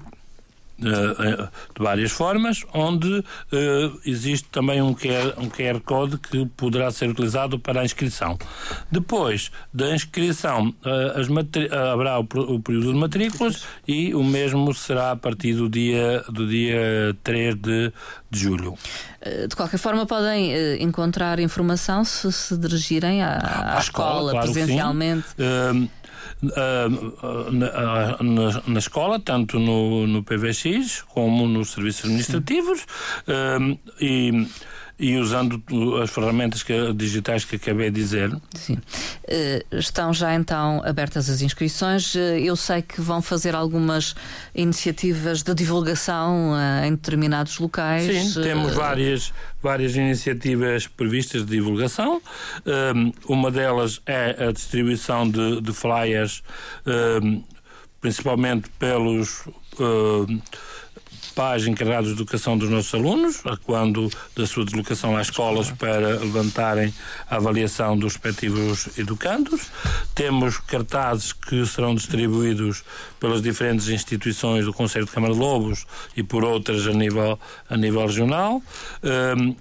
de 0.81 1.83
várias 1.83 2.11
formas, 2.11 2.65
onde 2.73 3.09
uh, 3.09 4.01
existe 4.05 4.49
também 4.49 4.83
um 4.83 4.95
QR, 4.95 5.35
um 5.39 5.49
QR 5.49 5.81
Code 5.85 6.19
que 6.19 6.47
poderá 6.57 6.91
ser 6.91 7.11
utilizado 7.11 7.59
para 7.59 7.81
a 7.81 7.85
inscrição. 7.85 8.39
Depois 8.91 9.51
da 9.73 9.95
inscrição, 9.95 10.75
haverá 11.93 12.19
o, 12.19 12.23
o, 12.23 12.61
período 12.61 12.93
de 12.93 12.99
matrículas 12.99 13.65
e 13.87 14.15
o 14.15 14.25
mesmo 14.25 14.73
será 14.75 15.13
a 15.13 15.17
partir 15.17 15.55
do 15.55 15.69
dia, 15.69 16.25
do 16.29 16.47
dia 16.47 17.17
3 17.23 17.55
de, 17.57 17.93
de 18.31 18.39
julho. 18.39 18.77
De 19.49 19.55
qualquer 19.55 19.79
forma, 19.79 20.07
podem 20.07 20.83
encontrar 20.83 21.39
informação 21.41 22.05
se 22.05 22.33
se 22.33 22.57
dirigirem 22.57 23.23
à, 23.23 23.33
à, 23.33 23.77
à 23.77 23.81
escola, 23.81 23.81
escola 23.81 24.31
claro 24.33 24.53
presencialmente. 24.53 25.27
Na, 26.43 26.89
na, 28.23 28.63
na, 28.67 28.79
escola, 28.79 29.21
tanto 29.21 29.59
no, 29.59 30.07
no 30.07 30.23
PVX 30.23 31.03
como 31.03 31.47
nos 31.47 31.73
serviços 31.73 32.05
administrativos, 32.05 32.87
uh, 33.29 33.79
e 34.01 34.49
e 35.01 35.17
usando 35.17 35.63
as 36.03 36.11
ferramentas 36.11 36.63
que, 36.63 36.93
digitais 36.93 37.43
que 37.43 37.57
acabei 37.57 37.91
de 37.91 37.99
dizer. 37.99 38.31
Sim. 38.55 38.75
Uh, 38.75 39.77
estão 39.77 40.13
já 40.13 40.35
então 40.35 40.83
abertas 40.85 41.31
as 41.31 41.41
inscrições. 41.41 42.15
Uh, 42.15 42.19
eu 42.19 42.55
sei 42.55 42.83
que 42.83 43.01
vão 43.01 43.23
fazer 43.23 43.55
algumas 43.55 44.15
iniciativas 44.55 45.43
de 45.43 45.55
divulgação 45.55 46.53
uh, 46.53 46.85
em 46.85 46.91
determinados 46.91 47.59
locais. 47.59 48.35
Sim, 48.35 48.43
temos 48.43 48.75
várias, 48.75 49.33
várias 49.63 49.97
iniciativas 49.97 50.87
previstas 50.87 51.47
de 51.47 51.53
divulgação. 51.53 52.21
uma 53.27 53.51
delas 53.51 54.03
é 54.05 54.49
a 54.49 54.53
distribuição 54.53 55.29
de, 55.29 55.63
de 55.63 55.73
flyers, 55.73 56.43
principalmente 58.01 58.69
pelos 58.79 59.45
pais 61.41 61.67
encarregados 61.67 62.09
de 62.11 62.17
educação 62.17 62.59
dos 62.59 62.69
nossos 62.69 62.93
alunos, 62.93 63.43
quando 63.65 64.11
da 64.37 64.47
sua 64.47 64.63
deslocação 64.63 65.17
às 65.17 65.29
escolas 65.29 65.71
para 65.71 66.19
levantarem 66.19 66.93
a 67.31 67.37
avaliação 67.37 67.97
dos 67.97 68.13
respectivos 68.13 68.91
educandos. 68.99 69.71
Temos 70.15 70.59
cartazes 70.59 71.33
que 71.33 71.65
serão 71.65 71.95
distribuídos 71.95 72.85
pelas 73.19 73.41
diferentes 73.41 73.89
instituições 73.89 74.67
do 74.67 74.75
Conselho 74.75 75.07
de 75.07 75.13
Câmara 75.13 75.33
de 75.33 75.41
Lobos 75.41 75.87
e 76.15 76.23
por 76.23 76.45
outras 76.45 76.87
a 76.87 76.93
nível, 76.93 77.39
a 77.71 77.77
nível 77.79 78.03
regional. 78.03 78.63
Um, 79.03 79.57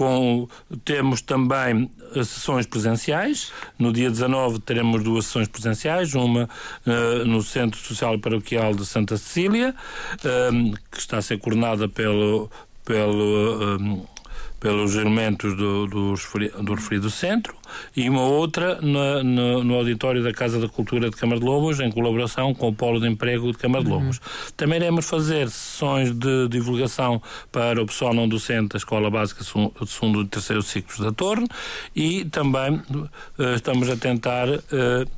com, 0.00 0.48
temos 0.82 1.20
também 1.20 1.90
sessões 2.14 2.64
presenciais. 2.64 3.52
No 3.78 3.92
dia 3.92 4.08
19 4.08 4.58
teremos 4.60 5.04
duas 5.04 5.26
sessões 5.26 5.46
presenciais, 5.46 6.14
uma 6.14 6.48
uh, 6.86 7.24
no 7.26 7.42
Centro 7.42 7.78
Social 7.78 8.14
e 8.14 8.18
Paroquial 8.18 8.74
de 8.74 8.86
Santa 8.86 9.18
Cecília, 9.18 9.74
um, 10.50 10.72
que 10.90 10.98
está 10.98 11.18
a 11.18 11.22
ser 11.22 11.38
coordenada 11.38 11.86
pelo, 11.86 12.50
pelo 12.82 13.76
um, 13.78 14.06
pelos 14.58 14.94
elementos 14.94 15.54
do, 15.54 15.86
do, 15.86 16.14
do 16.62 16.74
referido 16.74 17.10
centro 17.10 17.59
e 17.96 18.08
uma 18.08 18.22
outra 18.22 18.80
na, 18.80 19.22
no, 19.22 19.64
no, 19.64 19.74
auditório 19.74 20.22
da 20.22 20.32
Casa 20.32 20.60
da 20.60 20.68
Cultura 20.68 21.10
de 21.10 21.16
Câmara 21.16 21.40
de 21.40 21.46
Lobos, 21.46 21.80
em 21.80 21.90
colaboração 21.90 22.54
com 22.54 22.68
o 22.68 22.74
Polo 22.74 23.00
de 23.00 23.08
Emprego 23.08 23.52
de 23.52 23.58
Câmara 23.58 23.84
de 23.84 23.90
uhum. 23.90 23.98
Lobos. 23.98 24.18
Uhum. 24.18 24.52
Também 24.56 24.78
iremos 24.78 25.06
fazer 25.06 25.48
sessões 25.50 26.12
de 26.12 26.48
divulgação 26.48 27.22
para 27.50 27.82
o 27.82 27.86
pessoal 27.86 28.14
não 28.14 28.28
docente 28.28 28.70
da 28.70 28.76
Escola 28.76 29.10
Básica 29.10 29.42
de 29.42 29.90
segundo 29.90 30.22
e 30.22 30.26
terceiro 30.26 30.62
ciclos 30.62 30.98
da 30.98 31.12
Torre 31.12 31.46
e 31.94 32.24
também 32.26 32.74
uh, 32.74 33.54
estamos 33.54 33.88
a 33.88 33.96
tentar 33.96 34.48
uh, 34.48 34.60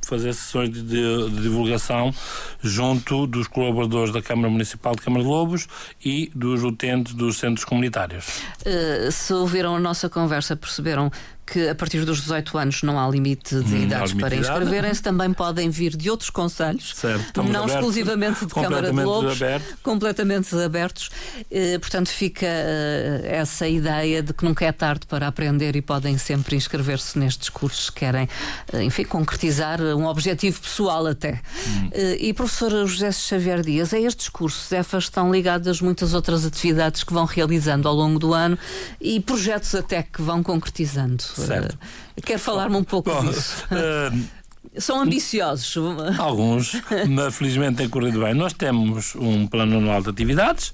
fazer 0.05 0.33
sessões 0.33 0.69
de, 0.69 0.81
de, 0.81 1.29
de, 1.29 1.41
divulgação 1.41 2.13
junto 2.61 3.27
dos 3.27 3.47
colaboradores 3.47 4.13
da 4.13 4.21
Câmara 4.21 4.49
Municipal 4.49 4.95
de 4.95 5.01
Câmara 5.01 5.23
de 5.23 5.29
Lobos 5.29 5.67
e 6.03 6.31
dos 6.33 6.63
utentes 6.63 7.13
dos 7.13 7.37
centros 7.37 7.65
comunitários. 7.65 8.41
Uh, 8.65 9.11
se 9.11 9.33
ouviram 9.33 9.75
a 9.75 9.79
nossa 9.79 10.09
conversa, 10.09 10.55
perceberam 10.55 11.11
que 11.45 11.69
a 11.69 11.75
partir 11.75 12.05
dos 12.05 12.21
18 12.21 12.57
anos 12.57 12.83
não 12.83 12.99
há 12.99 13.09
limite 13.09 13.55
de 13.61 13.75
hum, 13.75 13.83
idades 13.83 14.13
para 14.13 14.35
inscreverem-se, 14.35 15.01
também 15.01 15.33
podem 15.33 15.69
vir 15.69 15.95
de 15.95 16.09
outros 16.09 16.29
conselhos, 16.29 16.93
certo, 16.95 17.43
não 17.43 17.63
abertos, 17.63 17.73
exclusivamente 17.73 18.45
de 18.45 18.53
Câmara 18.53 18.91
de 18.91 19.03
Lobos, 19.03 19.41
aberto. 19.41 19.77
completamente 19.83 20.55
abertos. 20.55 21.09
Eh, 21.51 21.77
portanto, 21.79 22.09
fica 22.09 22.45
eh, 22.45 23.21
essa 23.25 23.67
ideia 23.67 24.23
de 24.23 24.33
que 24.33 24.43
nunca 24.45 24.65
é 24.65 24.71
tarde 24.71 25.05
para 25.05 25.27
aprender 25.27 25.75
e 25.75 25.81
podem 25.81 26.17
sempre 26.17 26.55
inscrever-se 26.55 27.19
nestes 27.19 27.49
cursos, 27.49 27.89
querem, 27.89 28.27
eh, 28.71 28.83
enfim, 28.83 29.03
concretizar 29.03 29.81
um 29.81 30.05
objetivo 30.05 30.61
pessoal 30.61 31.07
até. 31.07 31.41
Hum. 31.67 31.89
E 32.19 32.33
professor 32.33 32.87
José 32.87 33.11
Xavier 33.11 33.61
Dias, 33.61 33.93
a 33.93 33.99
estes 33.99 34.29
cursos, 34.29 34.71
EFAs 34.71 35.05
estão 35.05 35.31
ligadas 35.31 35.81
muitas 35.81 36.13
outras 36.13 36.45
atividades 36.45 37.03
que 37.03 37.13
vão 37.13 37.25
realizando 37.25 37.87
ao 37.87 37.93
longo 37.93 38.17
do 38.19 38.33
ano 38.33 38.57
e 38.99 39.19
projetos 39.19 39.75
até 39.75 40.03
que 40.03 40.21
vão 40.21 40.41
concretizando. 40.41 41.23
Certo. 41.41 41.73
Uh, 41.73 42.21
quero 42.21 42.39
falar-me 42.39 42.75
um 42.75 42.83
pouco 42.83 43.09
Bom, 43.09 43.25
disso. 43.25 43.65
Uh, 43.71 44.81
São 44.81 45.01
ambiciosos. 45.01 45.75
Alguns, 46.17 46.81
mas 47.09 47.35
felizmente 47.35 47.77
tem 47.77 47.89
corrido 47.89 48.19
bem. 48.19 48.33
Nós 48.33 48.53
temos 48.53 49.15
um 49.15 49.45
plano 49.45 49.77
anual 49.77 50.01
de 50.01 50.09
atividades 50.09 50.73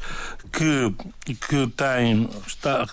que, 0.52 0.94
que 1.36 1.68
tem, 1.76 2.30
está, 2.48 2.88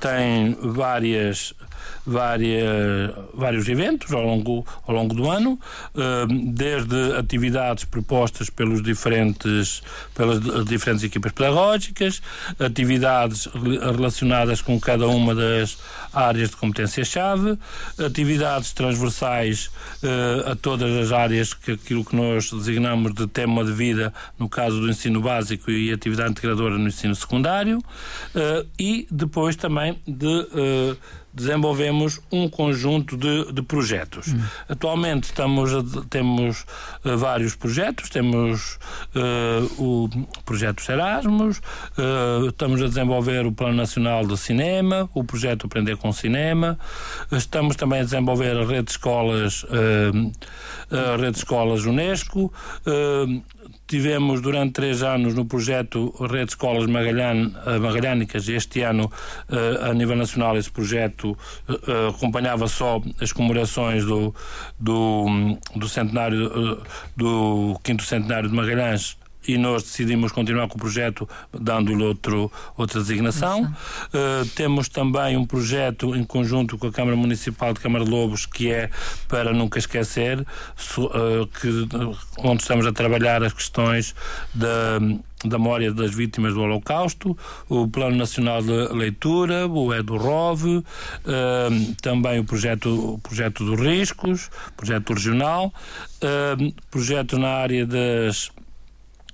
tem 0.00 0.56
várias 0.60 1.54
várias, 2.04 3.14
vários 3.32 3.68
eventos 3.68 4.12
ao 4.12 4.22
longo, 4.22 4.66
ao 4.86 4.94
longo 4.94 5.14
do 5.14 5.30
ano, 5.30 5.58
eh, 5.94 6.26
desde 6.52 7.16
atividades 7.16 7.84
propostas 7.84 8.50
pelos 8.50 8.82
diferentes, 8.82 9.82
pelas 10.14 10.40
diferentes 10.64 11.04
equipas 11.04 11.32
pedagógicas, 11.32 12.20
atividades 12.58 13.46
relacionadas 13.46 14.60
com 14.60 14.78
cada 14.80 15.06
uma 15.06 15.34
das 15.34 15.78
áreas 16.12 16.50
de 16.50 16.56
competência-chave, 16.56 17.58
atividades 17.98 18.72
transversais 18.72 19.70
eh, 20.02 20.50
a 20.52 20.56
todas 20.56 20.92
as 20.96 21.12
áreas 21.12 21.54
que 21.54 21.72
aquilo 21.72 22.04
que 22.04 22.16
nós 22.16 22.50
designamos 22.50 23.14
de 23.14 23.26
tema 23.26 23.64
de 23.64 23.72
vida, 23.72 24.12
no 24.38 24.48
caso 24.48 24.80
do 24.80 24.90
ensino 24.90 25.20
básico 25.20 25.70
e 25.70 25.92
atividade 25.92 26.32
integradora 26.32 26.76
no 26.76 26.88
ensino 26.88 27.14
secundário, 27.14 27.82
eh, 28.34 28.66
e 28.78 29.06
depois 29.10 29.56
também 29.56 29.98
de 30.06 30.42
desenvolvemos 31.32 32.20
um 32.30 32.48
conjunto 32.48 33.16
de, 33.16 33.52
de 33.52 33.62
projetos. 33.62 34.28
Hum. 34.28 34.40
Atualmente 34.68 35.24
estamos 35.24 35.70
temos 36.10 36.64
uh, 37.04 37.16
vários 37.16 37.54
projetos, 37.54 38.10
temos 38.10 38.78
uh, 39.14 39.82
o 39.82 40.08
projeto 40.44 40.82
Erasmus, 40.90 41.58
uh, 41.58 42.48
estamos 42.48 42.82
a 42.82 42.86
desenvolver 42.86 43.46
o 43.46 43.52
Plano 43.52 43.74
Nacional 43.74 44.26
de 44.26 44.36
Cinema, 44.36 45.08
o 45.14 45.24
projeto 45.24 45.66
Aprender 45.66 45.96
com 45.96 46.12
Cinema, 46.12 46.78
estamos 47.30 47.76
também 47.76 48.00
a 48.00 48.04
desenvolver 48.04 48.56
a 48.56 48.64
rede 48.64 48.84
de 48.84 48.90
escolas, 48.92 49.64
a 50.90 51.16
rede 51.16 51.32
de 51.32 51.38
escolas 51.38 51.84
Unesco, 51.84 52.52
Tivemos 53.92 54.40
durante 54.40 54.72
três 54.72 55.02
anos 55.02 55.34
no 55.34 55.44
projeto 55.44 56.14
Rede 56.18 56.46
de 56.46 56.52
Escolas 56.52 56.86
Magalhãn, 56.86 57.52
eh, 57.66 57.78
Magalhânicas 57.78 58.48
e 58.48 58.54
este 58.54 58.80
ano, 58.80 59.12
eh, 59.50 59.90
a 59.90 59.92
nível 59.92 60.16
nacional, 60.16 60.56
esse 60.56 60.70
projeto 60.70 61.36
eh, 61.68 62.08
acompanhava 62.08 62.66
só 62.68 63.02
as 63.20 63.32
comemorações 63.32 64.02
do, 64.02 64.34
do, 64.80 65.26
do 65.76 65.86
centenário, 65.90 66.80
do 67.14 67.78
quinto 67.84 68.02
centenário 68.02 68.48
de 68.48 68.54
Magalhães 68.54 69.18
e 69.46 69.58
nós 69.58 69.82
decidimos 69.82 70.32
continuar 70.32 70.68
com 70.68 70.76
o 70.76 70.80
projeto 70.80 71.28
dando-lhe 71.52 72.02
outra 72.02 73.00
designação. 73.00 73.64
Uh, 73.64 74.46
temos 74.54 74.88
também 74.88 75.36
um 75.36 75.44
projeto 75.44 76.14
em 76.14 76.24
conjunto 76.24 76.78
com 76.78 76.86
a 76.86 76.92
Câmara 76.92 77.16
Municipal 77.16 77.72
de 77.72 77.80
Câmara 77.80 78.04
de 78.04 78.10
Lobos 78.10 78.46
que 78.46 78.70
é 78.70 78.90
para 79.28 79.52
nunca 79.52 79.78
esquecer, 79.78 80.44
so, 80.76 81.06
uh, 81.06 81.46
que, 81.46 81.88
onde 82.38 82.62
estamos 82.62 82.86
a 82.86 82.92
trabalhar 82.92 83.42
as 83.42 83.52
questões 83.52 84.14
da 84.54 84.98
da 85.44 85.58
memória 85.58 85.92
das 85.92 86.14
vítimas 86.14 86.54
do 86.54 86.60
Holocausto, 86.60 87.36
o 87.68 87.88
Plano 87.88 88.16
Nacional 88.16 88.62
de 88.62 88.70
Leitura, 88.92 89.66
o 89.66 89.92
EduROV, 89.92 90.78
uh, 90.78 90.84
também 92.00 92.38
o 92.38 92.44
projeto, 92.44 93.14
o 93.14 93.18
projeto 93.18 93.64
dos 93.64 93.80
riscos, 93.80 94.50
projeto 94.76 95.12
regional, 95.12 95.72
uh, 96.22 96.74
projeto 96.90 97.38
na 97.38 97.48
área 97.48 97.86
das 97.86 98.50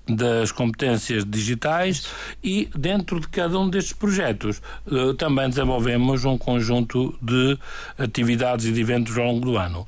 das 0.09 0.53
competências 0.53 1.25
digitais 1.25 2.07
e 2.43 2.69
dentro 2.75 3.21
de 3.21 3.29
cada 3.29 3.59
um 3.59 3.69
destes 3.69 3.93
projetos 3.93 4.61
uh, 4.87 5.15
também 5.15 5.49
desenvolvemos 5.49 6.25
um 6.25 6.39
conjunto 6.39 7.17
de 7.21 7.59
atividades 7.99 8.67
e 8.67 8.73
de 8.73 8.81
eventos 8.81 9.17
ao 9.19 9.27
longo 9.27 9.45
do 9.45 9.57
ano. 9.57 9.85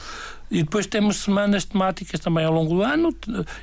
E 0.50 0.64
depois 0.64 0.84
temos 0.84 1.18
semanas 1.18 1.64
temáticas 1.64 2.18
também 2.18 2.44
ao 2.44 2.52
longo 2.52 2.74
do 2.74 2.82
ano 2.82 3.14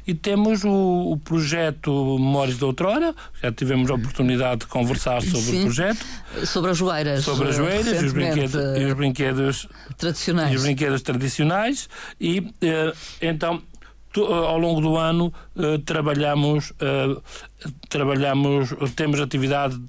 e 0.06 0.14
temos 0.14 0.64
o, 0.64 1.12
o 1.12 1.18
projeto 1.18 2.18
Memórias 2.18 2.58
da 2.58 2.66
Outrora, 2.66 3.14
já 3.44 3.52
tivemos 3.52 3.92
a 3.92 3.96
oportunidade 3.96 4.62
de 4.62 4.68
conversar 4.68 5.22
sobre 5.22 5.42
Sim, 5.42 5.60
o 5.60 5.64
projeto. 5.64 6.06
Sobre 6.46 6.72
as 6.72 6.78
joeiras. 6.78 7.26
Sobre 7.26 7.50
as 7.50 7.56
joeiras 7.56 8.02
e 8.02 8.06
os, 8.06 8.14
brinquedos, 8.14 8.56
e 8.56 8.86
os 8.86 8.94
brinquedos 8.94 9.68
tradicionais. 9.98 10.54
E 10.54 10.56
os 10.56 10.64
brinquedos 10.64 11.02
tradicionais. 11.02 11.90
E 12.22 12.40
uh, 12.40 12.98
então 13.22 13.62
eh, 13.77 13.77
ao 14.26 14.58
longo 14.58 14.82
do 14.82 14.98
ano 14.98 15.34
uh, 15.56 15.80
trabalhamos, 15.80 16.72
uh, 16.72 17.22
trabalhamos, 17.90 18.70
temos 18.96 19.20
atividade 19.20 19.80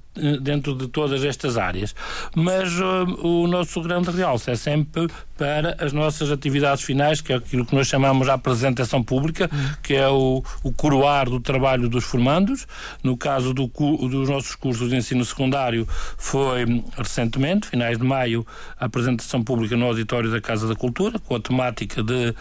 dentro 0.41 0.75
de 0.75 0.87
todas 0.87 1.23
estas 1.23 1.57
áreas. 1.57 1.95
Mas 2.35 2.73
uh, 2.79 3.25
o 3.25 3.47
nosso 3.47 3.81
grande 3.81 4.11
realce 4.11 4.51
é 4.51 4.55
sempre 4.55 5.07
para 5.37 5.77
as 5.79 5.93
nossas 5.93 6.31
atividades 6.31 6.83
finais, 6.83 7.21
que 7.21 7.31
é 7.31 7.37
aquilo 7.37 7.65
que 7.65 7.73
nós 7.73 7.87
chamamos 7.87 8.27
a 8.27 8.33
apresentação 8.33 9.01
pública, 9.01 9.49
que 9.81 9.93
é 9.93 10.07
o, 10.09 10.43
o 10.63 10.73
coroar 10.73 11.29
do 11.29 11.39
trabalho 11.39 11.87
dos 11.87 12.03
formandos. 12.03 12.67
No 13.01 13.15
caso 13.15 13.53
do, 13.53 13.67
dos 13.67 14.29
nossos 14.29 14.55
cursos 14.55 14.89
de 14.89 14.97
ensino 14.97 15.23
secundário, 15.23 15.87
foi 16.17 16.83
recentemente, 16.97 17.67
finais 17.67 17.97
de 17.97 18.03
maio, 18.03 18.45
a 18.77 18.85
apresentação 18.85 19.41
pública 19.43 19.77
no 19.77 19.85
auditório 19.85 20.29
da 20.29 20.41
Casa 20.41 20.67
da 20.67 20.75
Cultura, 20.75 21.17
com 21.19 21.35
a 21.35 21.39
temática 21.39 22.03
de 22.03 22.35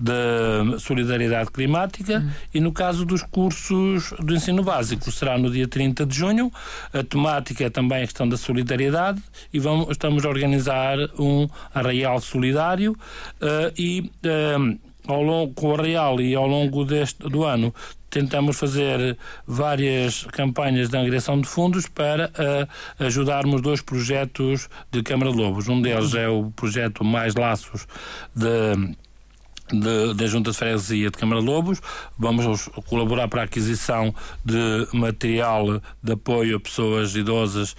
de 0.00 0.80
solidariedade 0.80 1.50
climática 1.50 2.24
e 2.54 2.60
no 2.60 2.72
caso 2.72 3.04
dos 3.04 3.22
cursos 3.22 4.14
do 4.18 4.34
ensino 4.34 4.62
básico 4.62 5.12
será 5.12 5.36
no 5.36 5.50
dia 5.50 5.68
30 5.68 6.06
de 6.06 6.16
junho. 6.16 6.50
A 6.92 7.04
temática 7.04 7.64
é 7.64 7.70
também 7.70 8.02
a 8.02 8.06
questão 8.06 8.28
da 8.28 8.36
solidariedade 8.36 9.22
e 9.52 9.58
vamos, 9.58 9.90
estamos 9.90 10.24
a 10.24 10.28
organizar 10.28 10.96
um 11.18 11.46
arraial 11.74 12.20
solidário 12.20 12.92
uh, 12.92 13.72
e 13.76 14.10
uh, 14.24 14.78
ao 15.06 15.22
longo, 15.22 15.52
com 15.54 15.68
o 15.68 15.74
Arraial 15.74 16.20
e 16.20 16.34
ao 16.34 16.46
longo 16.46 16.84
deste, 16.84 17.28
do 17.28 17.44
ano 17.44 17.74
tentamos 18.10 18.58
fazer 18.58 19.16
várias 19.46 20.24
campanhas 20.24 20.88
de 20.88 20.96
angriação 20.98 21.40
de 21.40 21.46
fundos 21.46 21.86
para 21.86 22.26
uh, 22.26 23.04
ajudarmos 23.04 23.62
dois 23.62 23.80
projetos 23.80 24.68
de 24.90 25.02
Câmara 25.02 25.30
de 25.30 25.36
Lobos. 25.36 25.68
Um 25.68 25.80
deles 25.80 26.14
é 26.14 26.28
o 26.28 26.50
projeto 26.50 27.04
Mais 27.04 27.36
Laços 27.36 27.86
de 28.34 28.96
da 30.14 30.26
Junta 30.26 30.50
de 30.50 30.56
Freguesia 30.56 31.10
de 31.10 31.16
Câmara 31.16 31.40
Lobos. 31.40 31.80
Vamos 32.18 32.68
colaborar 32.86 33.28
para 33.28 33.42
a 33.42 33.44
aquisição 33.44 34.14
de 34.44 34.88
material 34.92 35.80
de 36.02 36.12
apoio 36.12 36.56
a 36.56 36.60
pessoas 36.60 37.14
idosas 37.14 37.76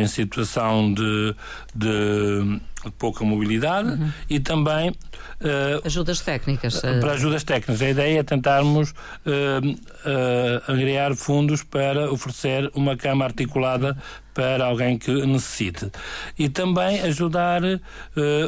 em 0.00 0.06
situação 0.06 0.92
de, 0.92 1.34
de 1.74 2.60
pouca 2.98 3.24
mobilidade 3.24 3.90
uhum. 3.90 4.12
e 4.28 4.40
também 4.40 4.90
uh, 4.90 5.84
ajudas 5.84 6.20
técnicas 6.20 6.76
uh, 6.78 7.00
para 7.00 7.12
ajudas 7.12 7.44
técnicas 7.44 7.82
a 7.82 7.90
ideia 7.90 8.20
é 8.20 8.22
tentarmos 8.22 8.90
uh, 8.90 10.68
angriar 10.68 11.14
fundos 11.14 11.62
para 11.62 12.10
oferecer 12.10 12.70
uma 12.74 12.96
cama 12.96 13.24
articulada 13.24 13.96
para 14.32 14.66
alguém 14.66 14.96
que 14.96 15.10
necessite 15.26 15.90
e 16.38 16.48
também 16.48 17.00
ajudar 17.00 17.60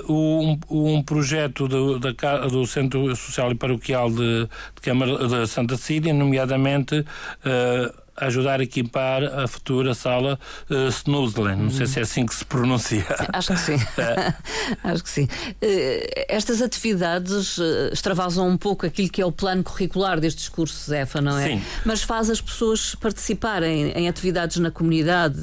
um, 0.08 0.56
um, 0.70 1.02
projeto 1.02 1.66
do, 1.66 1.98
da, 1.98 2.12
do 2.46 2.64
Centro 2.64 3.14
Social 3.16 3.50
e 3.50 3.56
Paroquial 3.56 4.08
de, 4.08 4.44
de, 4.44 4.80
Câmara, 4.82 5.26
de 5.26 5.48
Santa 5.48 5.76
Cília 5.76 6.14
nomeadamente 6.14 7.04
ajudar 8.20 8.60
a 8.60 8.62
equipar 8.62 9.22
a 9.22 9.48
futura 9.48 9.94
sala 9.94 10.38
uh, 10.68 10.88
Snuslen. 10.88 11.56
Não 11.56 11.70
sei 11.70 11.86
se 11.86 11.98
é 11.98 12.02
assim 12.02 12.26
que 12.26 12.34
se 12.34 12.44
pronuncia. 12.44 13.06
Acho 13.32 13.54
que 13.54 13.60
sim. 13.60 13.80
É. 14.00 14.34
Acho 14.84 15.02
que 15.02 15.10
sim. 15.10 15.24
Uh, 15.24 16.24
estas 16.28 16.62
atividades 16.62 17.58
uh, 17.58 17.90
extravasam 17.92 18.48
um 18.48 18.56
pouco 18.56 18.86
aquilo 18.86 19.08
que 19.08 19.20
é 19.20 19.26
o 19.26 19.32
plano 19.32 19.62
curricular 19.62 20.20
destes 20.20 20.48
cursos 20.48 20.90
EFA, 20.90 21.20
não 21.20 21.38
é? 21.38 21.48
Sim. 21.48 21.62
Mas 21.84 22.02
faz 22.02 22.30
as 22.30 22.40
pessoas 22.40 22.94
participarem 22.94 23.90
em 23.92 24.08
atividades 24.08 24.56
na 24.58 24.70
comunidade. 24.70 25.38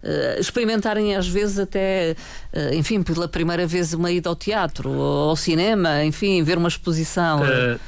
Uh, 0.00 0.38
experimentarem 0.38 1.16
às 1.16 1.26
vezes 1.26 1.58
até, 1.58 2.14
uh, 2.52 2.74
enfim, 2.74 3.02
pela 3.02 3.26
primeira 3.26 3.66
vez 3.66 3.92
uma 3.92 4.12
ida 4.12 4.28
ao 4.28 4.36
teatro 4.36 4.90
ou 4.90 5.30
ao 5.30 5.36
cinema, 5.36 6.04
enfim, 6.04 6.40
ver 6.44 6.56
uma 6.56 6.68
exposição. 6.68 7.42
Uh, 7.42 7.80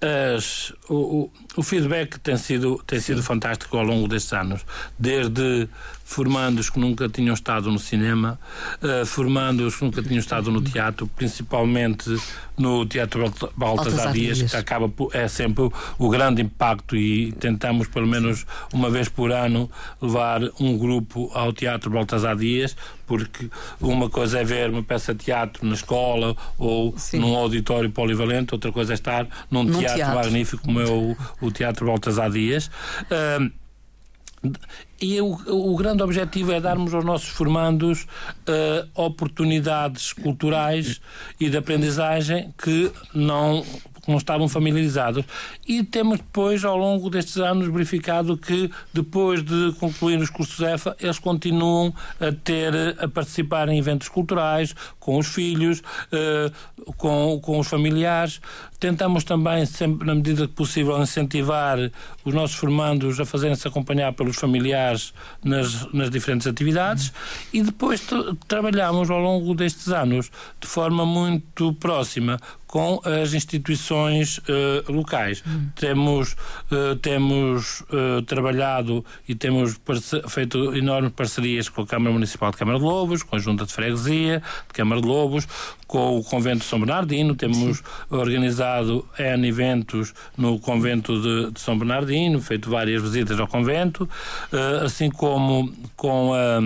as, 0.00 0.72
o, 0.88 1.30
o, 1.56 1.62
feedback 1.62 2.18
tem 2.20 2.36
sido, 2.36 2.82
tem 2.86 2.98
sido 3.00 3.22
fantástico 3.22 3.76
ao 3.76 3.84
longo 3.84 4.08
destes 4.08 4.32
anos, 4.32 4.64
desde 4.98 5.68
formandos 6.10 6.68
que 6.68 6.80
nunca 6.80 7.08
tinham 7.08 7.32
estado 7.32 7.70
no 7.70 7.78
cinema, 7.78 8.36
uh, 8.82 9.06
formandos 9.06 9.76
que 9.76 9.84
nunca 9.84 10.02
tinham 10.02 10.18
estado 10.18 10.50
no 10.50 10.60
teatro, 10.60 11.06
principalmente 11.06 12.10
no 12.58 12.84
Teatro 12.84 13.32
Baltasar 13.56 14.12
Dias, 14.12 14.42
que 14.42 14.56
acaba 14.56 14.88
por, 14.88 15.14
é 15.14 15.28
sempre 15.28 15.70
o 15.98 16.08
grande 16.08 16.42
impacto 16.42 16.96
e 16.96 17.30
tentamos 17.38 17.86
pelo 17.86 18.08
menos 18.08 18.44
uma 18.72 18.90
vez 18.90 19.08
por 19.08 19.30
ano 19.30 19.70
levar 20.02 20.40
um 20.58 20.76
grupo 20.76 21.30
ao 21.32 21.52
Teatro 21.52 21.88
Baltasar 21.92 22.36
Dias, 22.36 22.76
porque 23.06 23.48
uma 23.80 24.10
coisa 24.10 24.40
é 24.40 24.44
ver 24.44 24.68
uma 24.68 24.82
peça 24.82 25.14
de 25.14 25.26
teatro 25.26 25.64
na 25.64 25.74
escola 25.74 26.36
ou 26.58 26.92
Sim. 26.98 27.20
num 27.20 27.36
auditório 27.36 27.88
polivalente, 27.88 28.52
outra 28.52 28.72
coisa 28.72 28.92
é 28.92 28.94
estar 28.94 29.28
num, 29.48 29.62
num 29.62 29.78
teatro, 29.78 29.96
teatro, 29.96 30.16
magnífico 30.16 30.62
como 30.64 30.80
é 30.80 30.88
o, 30.88 31.16
o 31.40 31.52
Teatro 31.52 31.86
Baltasar 31.86 32.30
Dias. 32.30 32.68
Uh, 33.02 33.59
e 35.00 35.20
o, 35.20 35.32
o, 35.72 35.76
grande 35.76 36.02
objetivo 36.02 36.52
é 36.52 36.60
darmos 36.60 36.94
aos 36.94 37.04
nossos 37.04 37.28
formandos 37.28 38.04
uh, 38.04 38.88
oportunidades 38.94 40.14
culturais 40.14 41.00
e 41.38 41.50
de 41.50 41.58
aprendizagem 41.58 42.52
que 42.56 42.90
não 43.14 43.62
não 44.08 44.18
estavam 44.18 44.48
familiarizados. 44.48 45.24
E 45.66 45.82
temos 45.82 46.18
depois, 46.18 46.64
ao 46.64 46.76
longo 46.76 47.10
destes 47.10 47.36
anos, 47.36 47.68
verificado 47.68 48.36
que, 48.36 48.70
depois 48.92 49.42
de 49.42 49.72
concluir 49.78 50.18
os 50.18 50.30
cursos 50.30 50.60
EFA, 50.60 50.96
eles 51.00 51.18
continuam 51.18 51.94
a 52.18 52.32
ter, 52.32 52.74
a 52.98 53.08
participar 53.08 53.68
em 53.68 53.78
eventos 53.78 54.08
culturais, 54.08 54.74
com 54.98 55.18
os 55.18 55.26
filhos, 55.28 55.82
eh, 56.12 56.50
com, 56.96 57.38
com 57.40 57.58
os 57.58 57.68
familiares. 57.68 58.40
Tentamos 58.80 59.24
também, 59.24 59.66
sempre 59.66 60.06
na 60.06 60.14
medida 60.14 60.48
que 60.48 60.54
possível, 60.54 61.00
incentivar 61.00 61.78
os 62.24 62.34
nossos 62.34 62.56
formandos 62.56 63.20
a 63.20 63.26
fazerem-se 63.26 63.68
acompanhar 63.68 64.14
pelos 64.14 64.36
familiares 64.36 65.12
nas, 65.44 65.86
nas 65.92 66.08
diferentes 66.08 66.46
atividades 66.46 67.12
e 67.52 67.62
depois 67.62 68.02
trabalhamos 68.48 69.10
ao 69.10 69.20
longo 69.20 69.54
destes 69.54 69.88
anos 69.88 70.30
de 70.58 70.66
forma 70.66 71.04
muito 71.04 71.74
próxima 71.74 72.40
com 72.70 73.00
as 73.04 73.34
instituições 73.34 74.38
uh, 74.38 74.92
locais. 74.92 75.42
Hum. 75.44 75.70
Temos, 75.74 76.36
uh, 76.70 76.94
temos 77.02 77.80
uh, 77.80 78.22
trabalhado 78.22 79.04
e 79.28 79.34
temos 79.34 79.78
feito 80.28 80.72
enormes 80.76 81.12
parcerias 81.12 81.68
com 81.68 81.82
a 81.82 81.86
Câmara 81.86 82.12
Municipal 82.12 82.52
de 82.52 82.56
Câmara 82.56 82.78
de 82.78 82.84
Lobos, 82.84 83.24
com 83.24 83.34
a 83.34 83.40
Junta 83.40 83.66
de 83.66 83.72
Freguesia 83.72 84.40
de 84.68 84.72
Câmara 84.72 85.00
de 85.00 85.08
Lobos, 85.08 85.48
com 85.90 86.20
o 86.20 86.22
Convento 86.22 86.58
de 86.58 86.66
São 86.66 86.78
Bernardino, 86.78 87.34
temos 87.34 87.78
Sim. 87.78 87.84
organizado 88.10 89.04
N 89.18 89.48
eventos 89.48 90.14
no 90.38 90.56
Convento 90.60 91.20
de, 91.20 91.50
de, 91.50 91.60
São 91.60 91.76
Bernardino, 91.76 92.40
feito 92.40 92.70
várias 92.70 93.02
visitas 93.02 93.40
ao 93.40 93.48
convento, 93.48 94.08
assim 94.84 95.10
como 95.10 95.72
com 95.96 96.32
a 96.32 96.60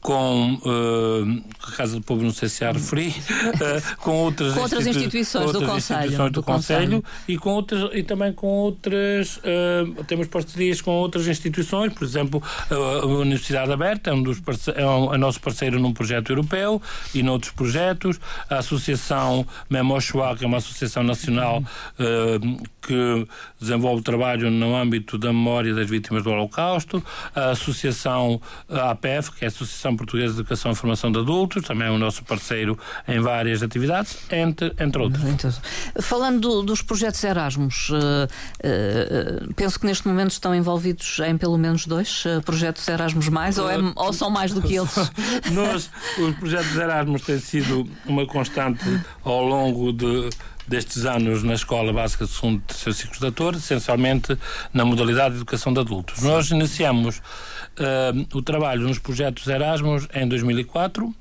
com 0.00 0.54
uh, 0.54 1.42
a 1.62 1.72
Casa 1.72 1.96
do 1.96 2.02
Povo, 2.02 2.22
não 2.22 2.32
sei 2.32 2.48
se 2.48 2.64
há 2.64 2.72
referi, 2.72 3.08
uh, 3.08 3.96
com 4.00 4.12
outras, 4.12 4.54
com 4.54 4.60
outras 4.60 4.86
instituições, 4.86 5.46
outras 5.46 5.62
do, 5.62 5.76
instituições 5.76 6.16
Conselho, 6.16 6.30
do, 6.30 6.42
Conselho, 6.42 7.04
e, 7.28 7.36
com 7.36 7.50
outras, 7.50 7.90
e 7.92 8.02
também 8.02 8.32
com 8.32 8.46
outras, 8.46 9.36
uh, 9.36 10.04
temos 10.04 10.26
parcerias 10.28 10.80
com 10.80 10.92
outras 10.92 11.28
instituições, 11.28 11.92
por 11.92 12.04
exemplo, 12.04 12.42
a 12.70 13.06
Universidade 13.06 13.70
Aberta 13.70 14.10
é, 14.10 14.14
um 14.14 14.22
dos 14.22 14.40
é, 14.74 14.86
um, 14.86 15.14
é 15.14 15.18
nosso 15.18 15.40
parceiro 15.40 15.78
num 15.78 15.92
projeto 15.92 16.30
europeu 16.30 16.80
e 17.14 17.22
noutros 17.22 17.52
projetos, 17.52 18.18
a 18.48 18.58
Associação 18.58 19.46
Memochoa, 19.68 20.34
que 20.36 20.44
é 20.44 20.46
uma 20.46 20.58
associação 20.58 21.02
nacional 21.02 21.62
que 22.80 23.26
desenvolve 23.60 24.02
trabalho 24.02 24.50
no 24.50 24.74
âmbito 24.74 25.18
da 25.18 25.32
memória 25.32 25.74
das 25.74 25.88
vítimas 25.88 26.22
do 26.22 26.30
Holocausto, 26.30 27.04
a 27.34 27.50
Associação 27.50 28.40
APF, 28.68 29.32
que 29.32 29.44
é 29.44 29.46
a 29.46 29.48
Associação 29.48 29.89
Associação 29.90 29.96
Portuguesa 29.96 30.34
de 30.34 30.40
Educação 30.40 30.72
e 30.72 30.74
Formação 30.74 31.12
de 31.12 31.18
Adultos, 31.18 31.64
também 31.64 31.88
é 31.88 31.90
o 31.90 31.98
nosso 31.98 32.22
parceiro 32.24 32.78
em 33.06 33.20
várias 33.20 33.62
atividades, 33.62 34.16
entre, 34.30 34.72
entre 34.78 35.02
outros. 35.02 35.24
Então, 35.24 35.52
falando 36.00 36.40
do, 36.40 36.62
dos 36.62 36.82
projetos 36.82 37.22
Erasmus, 37.22 37.90
uh, 37.90 37.94
uh, 37.94 39.54
penso 39.54 39.78
que 39.78 39.86
neste 39.86 40.06
momento 40.06 40.30
estão 40.30 40.54
envolvidos 40.54 41.18
em 41.20 41.36
pelo 41.36 41.58
menos 41.58 41.86
dois 41.86 42.24
uh, 42.24 42.42
projetos 42.42 42.86
Erasmus 42.86 43.28
mais, 43.28 43.58
ou, 43.58 43.70
é, 43.70 43.76
ou 43.96 44.12
são 44.12 44.30
mais 44.30 44.52
do 44.52 44.62
que 44.62 44.76
eles? 44.76 44.94
Nós, 45.52 45.90
os 46.18 46.34
projetos 46.36 46.76
Erasmus 46.76 47.22
têm 47.22 47.38
sido 47.38 47.88
uma 48.06 48.26
constante 48.26 48.84
ao 49.24 49.44
longo 49.44 49.92
de 49.92 50.30
destes 50.66 51.04
anos 51.04 51.42
na 51.42 51.54
Escola 51.54 51.92
Básica 51.92 52.24
de 52.24 52.32
Segundo 52.32 52.58
e 52.58 52.60
Terceiro 52.62 52.98
Ciclos 52.98 53.18
de 53.18 53.26
Ator, 53.26 53.54
essencialmente 53.54 54.36
na 54.72 54.84
modalidade 54.84 55.30
de 55.30 55.36
Educação 55.36 55.72
de 55.72 55.80
Adultos. 55.80 56.22
Nós 56.22 56.50
iniciamos 56.50 57.18
uh, 57.18 58.36
o 58.36 58.42
trabalho 58.42 58.82
nos 58.82 58.98
projetos 58.98 59.46
Erasmus 59.46 60.08
em 60.14 60.28
2004, 60.28 61.14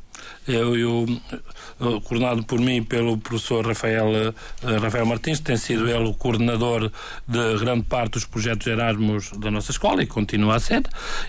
eu, 0.47 0.75
eu, 0.77 2.01
coordenado 2.01 2.43
por 2.43 2.59
mim 2.59 2.83
pelo 2.83 3.17
professor 3.17 3.65
Rafael, 3.65 4.07
eh, 4.15 4.77
Rafael 4.77 5.05
Martins, 5.05 5.39
tem 5.39 5.57
sido 5.57 5.87
ele 5.87 6.07
o 6.07 6.13
coordenador 6.13 6.91
de 7.27 7.57
grande 7.59 7.83
parte 7.83 8.13
dos 8.13 8.25
projetos 8.25 8.65
Erasmus 8.65 9.31
da 9.37 9.51
nossa 9.51 9.71
escola 9.71 10.01
e 10.01 10.07
continua 10.07 10.55
a 10.55 10.59
ser. 10.59 10.83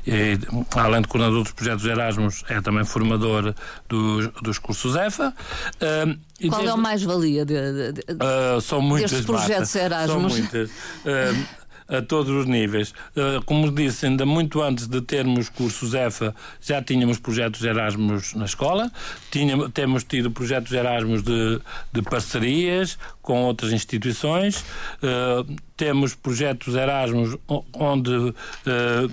E, 0.06 0.38
além 0.74 1.02
de 1.02 1.08
coordenador 1.08 1.42
dos 1.42 1.52
projetos 1.52 1.84
Erasmus, 1.84 2.44
é 2.48 2.60
também 2.60 2.84
formador 2.84 3.54
dos, 3.88 4.28
dos 4.42 4.58
cursos 4.58 4.96
EFA. 4.96 5.34
Uh, 5.76 6.18
Qual 6.48 6.60
desde, 6.60 6.68
é 6.68 6.74
o 6.74 6.78
mais-valia 6.78 7.44
de, 7.44 7.54
de, 7.54 7.92
de, 7.92 8.00
uh, 8.12 8.60
são 8.60 8.80
muitas, 8.80 9.10
destes 9.10 9.26
projetos 9.26 9.74
Erasmus? 9.74 10.32
São 10.32 10.40
muitas. 10.40 10.70
Uh, 10.70 11.59
a 11.90 12.00
todos 12.00 12.30
os 12.30 12.46
níveis. 12.46 12.90
Uh, 13.16 13.42
como 13.44 13.70
disse, 13.70 14.06
ainda 14.06 14.24
muito 14.24 14.62
antes 14.62 14.86
de 14.86 15.00
termos 15.00 15.48
cursos 15.48 15.92
EFA, 15.92 16.34
já 16.60 16.80
tínhamos 16.82 17.18
projetos 17.18 17.62
Erasmus 17.62 18.34
na 18.34 18.44
escola, 18.44 18.90
tínhamos, 19.30 19.70
temos 19.72 20.04
tido 20.04 20.30
projetos 20.30 20.72
Erasmus 20.72 21.22
de, 21.22 21.60
de 21.92 22.02
parcerias 22.02 22.96
com 23.22 23.42
outras 23.42 23.72
instituições. 23.72 24.64
Uh, 25.02 25.70
temos 25.76 26.14
projetos 26.14 26.74
Erasmus 26.74 27.38
onde 27.72 28.10
uh, 28.10 28.34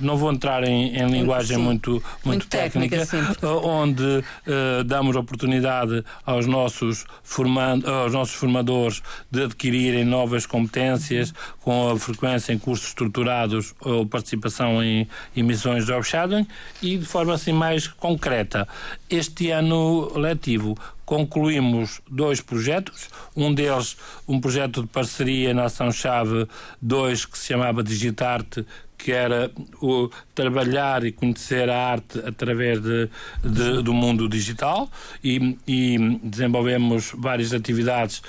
não 0.01 0.17
vou 0.17 0.33
entrar 0.33 0.65
em, 0.65 0.97
em 0.97 1.09
linguagem 1.09 1.57
muito, 1.57 1.91
muito, 1.91 2.03
muito 2.25 2.47
técnica, 2.47 3.05
técnica 3.05 3.47
onde 3.49 4.03
uh, 4.03 4.83
damos 4.85 5.15
oportunidade 5.15 6.03
aos 6.25 6.45
nossos, 6.45 7.05
formando, 7.23 7.89
aos 7.89 8.11
nossos 8.11 8.35
formadores 8.35 9.01
de 9.31 9.43
adquirirem 9.43 10.03
novas 10.03 10.45
competências 10.45 11.33
com 11.61 11.91
a 11.91 11.97
frequência 11.97 12.51
em 12.51 12.59
cursos 12.67 12.89
estruturados 12.89 13.73
ou 13.79 14.05
participação 14.05 14.83
em 14.83 15.07
emissões 15.33 15.85
de 15.85 15.93
job 15.93 16.05
shadowing 16.05 16.45
e 16.81 16.97
de 16.97 17.05
forma 17.05 17.33
assim 17.33 17.53
mais 17.53 17.87
concreta. 17.87 18.67
Este 19.09 19.51
ano 19.51 20.11
letivo 20.17 20.77
concluímos 21.05 22.01
dois 22.11 22.41
projetos, 22.41 23.09
um 23.33 23.53
deles 23.53 23.95
um 24.27 24.41
projeto 24.41 24.81
de 24.81 24.89
parceria 24.89 25.53
na 25.53 25.63
Ação-Chave 25.63 26.45
2 26.81 27.25
que 27.25 27.37
se 27.37 27.47
chamava 27.47 27.81
Digitarte, 27.81 28.65
que 28.97 29.13
era 29.13 29.49
o 29.81 30.09
trabalhar 30.35 31.05
e 31.05 31.13
conhecer 31.13 31.69
a 31.69 31.91
arte 31.91 32.19
através 32.19 32.81
de, 32.81 33.09
de 33.41 33.81
do 33.81 33.93
mundo 33.93 34.27
digital 34.27 34.89
e, 35.23 35.57
e 35.65 36.19
desenvolvemos 36.21 37.13
várias 37.15 37.53
atividades 37.53 38.21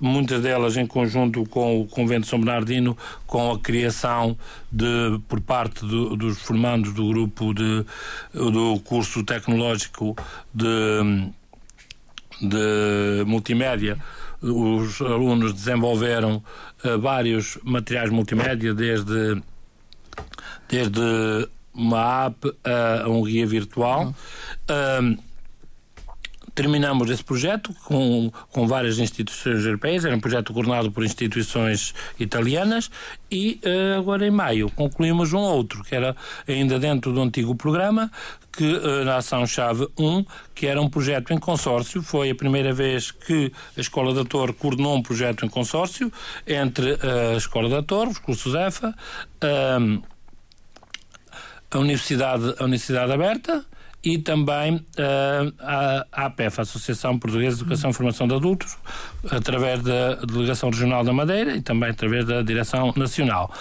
muitas 0.00 0.42
delas 0.42 0.76
em 0.76 0.86
conjunto 0.86 1.44
com 1.46 1.80
o 1.80 1.86
Convento 1.86 2.26
São 2.26 2.38
Bernardino, 2.38 2.96
com 3.26 3.52
a 3.52 3.58
criação 3.58 4.36
de, 4.70 5.18
por 5.28 5.40
parte 5.40 5.84
do, 5.84 6.16
dos 6.16 6.38
formandos 6.38 6.92
do 6.92 7.08
grupo 7.08 7.52
de, 7.52 7.84
do 8.32 8.80
curso 8.80 9.22
tecnológico 9.24 10.16
de 10.54 11.32
de 12.40 13.24
multimédia, 13.26 13.98
os 14.40 15.00
alunos 15.00 15.52
desenvolveram 15.52 16.42
uh, 16.84 16.98
vários 16.98 17.58
materiais 17.64 18.10
multimédia, 18.10 18.72
desde, 18.72 19.42
desde 20.68 21.48
uma 21.74 22.26
app 22.26 22.52
a, 22.64 23.08
um 23.08 23.22
guia 23.22 23.46
virtual. 23.46 24.14
Uhum. 24.68 25.14
Uh, 25.14 25.27
terminamos 26.58 27.08
esse 27.08 27.22
projeto 27.22 27.72
com, 27.84 28.32
com 28.50 28.66
várias 28.66 28.98
instituições 28.98 29.64
europeias, 29.64 30.04
era 30.04 30.16
um 30.16 30.18
projeto 30.18 30.52
coordenado 30.52 30.90
por 30.90 31.04
instituições 31.04 31.94
italianas 32.18 32.90
e 33.30 33.60
uh, 33.64 34.00
agora 34.00 34.26
em 34.26 34.30
maio 34.32 34.68
concluímos 34.70 35.32
um 35.32 35.38
outro, 35.38 35.84
que 35.84 35.94
era 35.94 36.16
ainda 36.48 36.76
dentro 36.76 37.12
do 37.12 37.22
antigo 37.22 37.54
programa, 37.54 38.10
que 38.50 38.64
uh, 38.64 39.04
na 39.04 39.18
Ação-Chave 39.18 39.86
1, 39.96 40.24
que 40.52 40.66
era 40.66 40.82
um 40.82 40.90
projeto 40.90 41.32
em 41.32 41.38
consórcio, 41.38 42.02
foi 42.02 42.30
a 42.30 42.34
primeira 42.34 42.72
vez 42.72 43.12
que 43.12 43.52
a 43.76 43.80
Escola 43.80 44.12
da 44.12 44.24
Torre 44.24 44.52
coordenou 44.52 44.96
um 44.96 45.02
projeto 45.02 45.46
em 45.46 45.48
consórcio 45.48 46.12
entre 46.44 46.94
uh, 46.94 47.34
a 47.34 47.36
Escola 47.36 47.68
da 47.68 47.84
Torre, 47.84 48.10
os 48.10 48.18
cursos 48.18 48.56
EFA, 48.56 48.92
a 51.70 51.78
Universidade, 51.78 52.52
a 52.58 52.64
Universidade 52.64 53.12
Aberta, 53.12 53.64
e 54.02 54.18
também 54.18 54.76
uh, 54.76 55.54
a, 55.60 56.06
APEF, 56.26 56.60
a 56.60 56.62
Associação 56.62 57.18
Portuguesa 57.18 57.56
de 57.56 57.62
Educação 57.62 57.90
e 57.90 57.92
Formação 57.92 58.28
de 58.28 58.34
Adultos, 58.34 58.76
através 59.30 59.82
da 59.82 60.14
Delegação 60.16 60.70
Regional 60.70 61.02
da 61.02 61.12
Madeira 61.12 61.56
e 61.56 61.60
também 61.60 61.90
através 61.90 62.24
da 62.24 62.42
Direção 62.42 62.92
Nacional. 62.96 63.52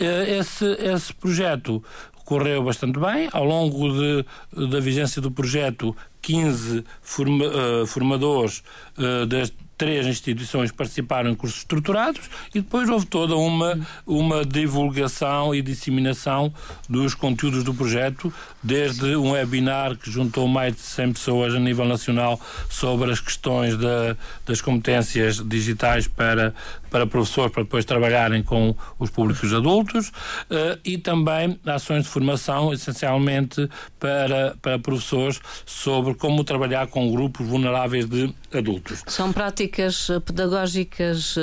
Uh, 0.00 0.38
esse, 0.38 0.64
esse 0.64 1.12
projeto 1.12 1.82
correu 2.24 2.62
bastante 2.62 3.00
bem. 3.00 3.28
Ao 3.32 3.44
longo 3.44 3.92
de, 3.92 4.24
da 4.70 4.78
vigência 4.78 5.20
do 5.20 5.32
projeto, 5.32 5.96
15 6.22 6.84
forma, 7.02 7.44
uh, 7.46 7.86
formadores 7.86 8.62
uh, 8.98 9.26
das 9.26 9.52
três 9.80 10.06
instituições 10.06 10.70
participaram 10.70 11.30
em 11.30 11.34
cursos 11.34 11.60
estruturados 11.60 12.28
e 12.54 12.60
depois 12.60 12.86
houve 12.90 13.06
toda 13.06 13.34
uma, 13.34 13.80
uma 14.06 14.44
divulgação 14.44 15.54
e 15.54 15.62
disseminação 15.62 16.52
dos 16.86 17.14
conteúdos 17.14 17.64
do 17.64 17.72
projeto, 17.72 18.30
desde 18.62 19.16
um 19.16 19.30
webinar 19.30 19.96
que 19.96 20.10
juntou 20.10 20.46
mais 20.46 20.74
de 20.74 20.82
100 20.82 21.14
pessoas 21.14 21.54
a 21.54 21.58
nível 21.58 21.86
nacional 21.86 22.38
sobre 22.68 23.10
as 23.10 23.20
questões 23.20 23.74
da, 23.78 24.14
das 24.44 24.60
competências 24.60 25.36
digitais 25.36 26.06
para, 26.06 26.52
para 26.90 27.06
professores, 27.06 27.50
para 27.50 27.62
depois 27.62 27.86
trabalharem 27.86 28.42
com 28.42 28.76
os 28.98 29.08
públicos 29.08 29.54
adultos, 29.54 30.08
uh, 30.08 30.78
e 30.84 30.98
também 30.98 31.58
ações 31.64 32.04
de 32.04 32.10
formação, 32.10 32.70
essencialmente 32.70 33.66
para, 33.98 34.54
para 34.60 34.78
professores, 34.78 35.40
sobre 35.64 36.09
como 36.14 36.44
trabalhar 36.44 36.86
com 36.88 37.10
grupos 37.10 37.46
vulneráveis 37.46 38.06
de 38.06 38.34
adultos. 38.52 39.02
São 39.06 39.32
práticas 39.32 40.08
eh, 40.10 40.20
pedagógicas 40.20 41.36
uh, 41.36 41.40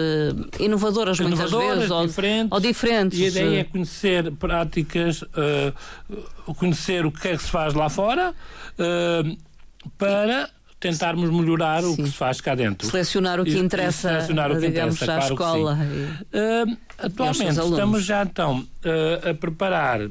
inovadoras, 0.59 1.19
muitas 1.19 1.51
vezes, 1.51 1.89
diferentes, 2.07 2.51
ou, 2.51 2.57
ou, 2.57 2.59
diferentes. 2.59 3.19
E 3.19 3.25
a 3.25 3.27
ideia 3.27 3.59
é 3.61 3.63
conhecer 3.63 4.31
práticas, 4.33 5.21
uh, 5.21 6.53
conhecer 6.55 7.05
o 7.05 7.11
que 7.11 7.27
é 7.29 7.37
que 7.37 7.43
se 7.43 7.49
faz 7.49 7.73
lá 7.73 7.89
fora, 7.89 8.33
uh, 8.33 9.37
para 9.97 10.49
tentarmos 10.79 11.29
melhorar 11.29 11.81
Sim. 11.81 11.93
o 11.93 11.95
que 11.97 12.07
se 12.07 12.13
faz 12.13 12.39
cá 12.39 12.53
dentro. 12.53 12.87
Selecionar 12.87 13.39
o 13.39 13.43
que 13.43 13.57
interessa, 13.57 14.09
selecionar 14.09 14.51
o 14.51 14.59
que 14.59 14.67
digamos, 14.67 14.95
interessa, 14.95 15.33
à 15.33 15.35
claro 15.35 15.57
escola. 15.57 15.79
E, 15.81 16.71
uh, 16.71 16.77
atualmente 16.99 17.59
estamos 17.59 18.03
já 18.03 18.23
então 18.23 18.67
a 19.29 19.33
preparar 19.33 20.01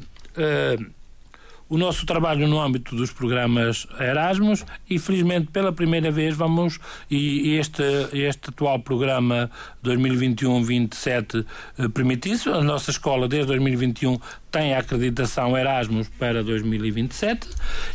o 1.69 1.77
nosso 1.77 2.07
trabalho 2.07 2.47
no 2.47 2.61
âmbito 2.61 2.95
dos 2.95 3.11
programas 3.11 3.87
Erasmus 3.99 4.65
e 4.89 4.99
felizmente 4.99 5.49
pela 5.49 5.73
primeira 5.73 6.11
vez 6.11 6.37
vamos 6.37 6.79
e 7.11 7.57
este 7.57 7.83
este 8.13 8.51
atual 8.51 8.79
programa 8.81 9.51
2021-27 9.85 11.45
eh, 11.79 11.89
permite 11.89 12.31
isso 12.31 12.51
a 12.51 12.63
nossa 12.63 12.91
escola 12.91 13.27
desde 13.29 13.49
2021 13.49 14.19
tem 14.57 14.73
a 14.73 14.79
acreditação 14.79 15.55
Erasmus 15.55 16.09
para 16.19 16.43
2027 16.43 17.47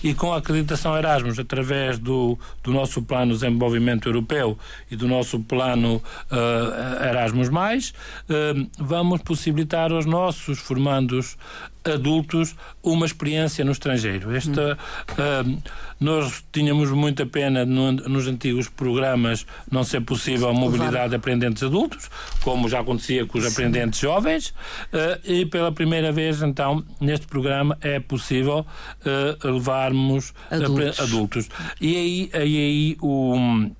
e 0.03 0.13
com 0.13 0.31
a 0.31 0.37
acreditação 0.37 0.95
Erasmus 0.95 1.39
através 1.39 1.97
do, 1.97 2.37
do 2.61 2.71
nosso 2.71 3.01
plano 3.01 3.33
de 3.33 3.39
desenvolvimento 3.39 4.07
europeu 4.07 4.55
e 4.91 4.95
do 4.95 5.07
nosso 5.07 5.39
plano 5.39 5.95
uh, 5.95 7.03
Erasmus+, 7.03 7.49
uh, 7.49 8.69
vamos 8.77 9.23
possibilitar 9.23 9.91
aos 9.91 10.05
nossos 10.05 10.59
formandos 10.59 11.35
adultos 11.83 12.55
uma 12.83 13.05
experiência 13.05 13.65
no 13.65 13.71
estrangeiro. 13.71 14.35
Esta, 14.35 14.77
hum. 15.17 15.55
uh, 15.55 15.61
nós 15.99 16.43
tínhamos 16.51 16.91
muita 16.91 17.25
pena 17.25 17.65
no, 17.65 17.91
nos 17.91 18.27
antigos 18.27 18.67
programas 18.67 19.45
não 19.69 19.83
ser 19.83 20.01
possível 20.01 20.49
a 20.49 20.53
mobilidade 20.53 21.09
de 21.09 21.15
aprendentes 21.15 21.63
adultos, 21.63 22.09
como 22.43 22.69
já 22.69 22.79
acontecia 22.79 23.25
com 23.25 23.37
os 23.37 23.45
Sim. 23.45 23.51
aprendentes 23.51 23.99
jovens, 23.99 24.49
uh, 24.49 25.19
e 25.23 25.45
pela 25.45 25.71
primeira 25.71 26.11
vez, 26.11 26.41
então, 26.51 26.83
neste 26.99 27.25
programa 27.25 27.77
é 27.81 27.99
possível 27.99 28.59
uh, 28.59 29.47
levarmos 29.47 30.33
adultos. 30.49 30.99
adultos. 30.99 31.49
E 31.79 31.95
aí, 31.95 32.29
aí, 32.33 32.57
aí 32.57 32.97
o 33.01 33.71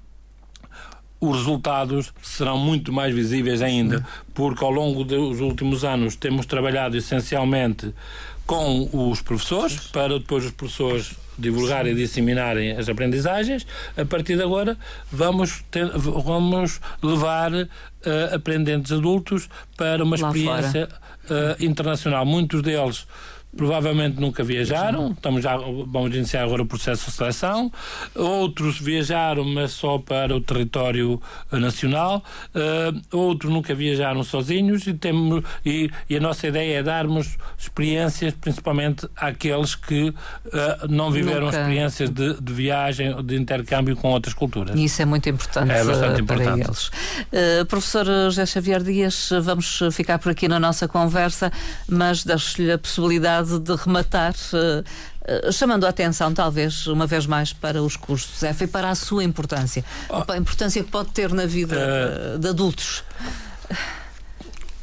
os 1.22 1.38
resultados 1.38 2.12
serão 2.24 2.58
muito 2.58 2.92
mais 2.92 3.14
visíveis 3.14 3.62
ainda, 3.62 4.04
porque 4.34 4.66
ao 4.66 4.72
longo 4.72 5.04
dos 5.04 5.40
últimos 5.40 5.86
anos 5.86 6.16
temos 6.16 6.48
trabalhado 6.48 6.98
essencialmente 6.98 7.94
com 8.48 8.90
os 8.92 9.22
professores, 9.22 9.78
para 9.92 10.18
depois 10.18 10.46
os 10.46 10.52
professores 10.52 11.16
divulgarem 11.38 11.94
e 11.94 11.96
disseminarem 11.96 12.72
as 12.72 12.90
aprendizagens. 12.90 13.66
A 13.98 14.06
partir 14.06 14.36
de 14.36 14.44
agora, 14.44 14.78
vamos, 15.12 15.64
ter, 15.72 15.88
vamos 15.98 16.80
levar 17.02 17.52
uh, 17.54 17.68
aprendentes 18.36 18.92
adultos 18.92 19.50
para 19.78 20.04
uma 20.04 20.16
experiência 20.16 20.88
uh, 21.26 21.64
internacional. 21.64 22.26
Muitos 22.26 22.62
deles 22.62 23.08
provavelmente 23.56 24.20
nunca 24.20 24.44
viajaram, 24.44 25.12
estamos 25.12 25.44
já, 25.44 25.58
vamos 25.58 26.16
iniciar 26.16 26.44
agora 26.44 26.62
o 26.62 26.66
processo 26.66 27.10
de 27.10 27.12
seleção. 27.12 27.72
Outros 28.16 28.80
viajaram, 28.80 29.44
mas 29.44 29.72
só 29.72 29.98
para 29.98 30.36
o 30.36 30.42
território 30.42 31.22
nacional. 31.52 32.24
Uh, 32.56 33.18
outros 33.18 33.52
nunca 33.52 33.76
viajaram 33.76 34.24
sozinhos 34.24 34.88
e, 34.88 34.94
temos, 34.94 35.44
e, 35.66 35.90
e, 36.10 36.18
a 36.18 36.20
nossa 36.20 36.48
ideia 36.48 36.80
é 36.80 36.84
darmos 36.84 37.38
experiências, 37.58 38.34
principalmente 38.34 39.08
àqueles 39.16 39.76
que 39.76 40.10
uh, 40.10 40.16
não 40.90 41.12
viveram 41.12 41.48
nunca. 41.48 41.60
experiências 41.60 42.10
de, 42.10 42.42
de, 42.42 42.54
viagem, 42.54 43.22
de 43.24 43.36
intercâmbio 43.36 43.96
com 43.96 44.10
outras 44.10 44.34
culturas. 44.34 44.76
E 44.78 44.86
isso 44.86 45.02
é 45.02 45.06
muito 45.06 45.28
importante, 45.28 45.72
é 45.72 45.84
bastante 45.84 46.24
para 46.24 46.44
importante. 46.44 46.68
eles. 46.68 46.88
Uh, 46.88 47.66
professor 47.66 48.06
José 48.06 48.46
Xavier 48.46 48.82
Dias, 48.82 49.30
vamos 49.42 49.80
ficar 49.92 50.20
por 50.20 50.32
aqui 50.32 50.48
na 50.48 50.60
nossa 50.60 50.88
conversa, 50.88 51.52
mas 51.88 52.24
deixo-lhe 52.24 52.72
a 52.72 52.78
possibilidade 52.78 53.41
de 53.44 53.76
rematar, 53.76 54.34
uh, 54.34 55.52
chamando 55.52 55.86
a 55.86 55.90
atenção, 55.90 56.34
talvez, 56.34 56.88
uma 56.88 57.06
vez 57.06 57.26
mais, 57.26 57.54
para 57.54 57.82
os 57.82 57.96
cursos 57.96 58.42
EFA 58.44 58.64
e 58.64 58.68
para 58.68 58.90
a 58.90 58.96
sua 58.96 59.24
importância. 59.24 59.84
Oh. 60.10 60.32
A 60.32 60.38
importância 60.38 60.84
que 60.84 60.90
pode 60.90 61.10
ter 61.10 61.32
na 61.34 61.46
vida 61.46 61.76
uh, 62.36 62.40
de 62.40 62.48
adultos. 62.48 63.04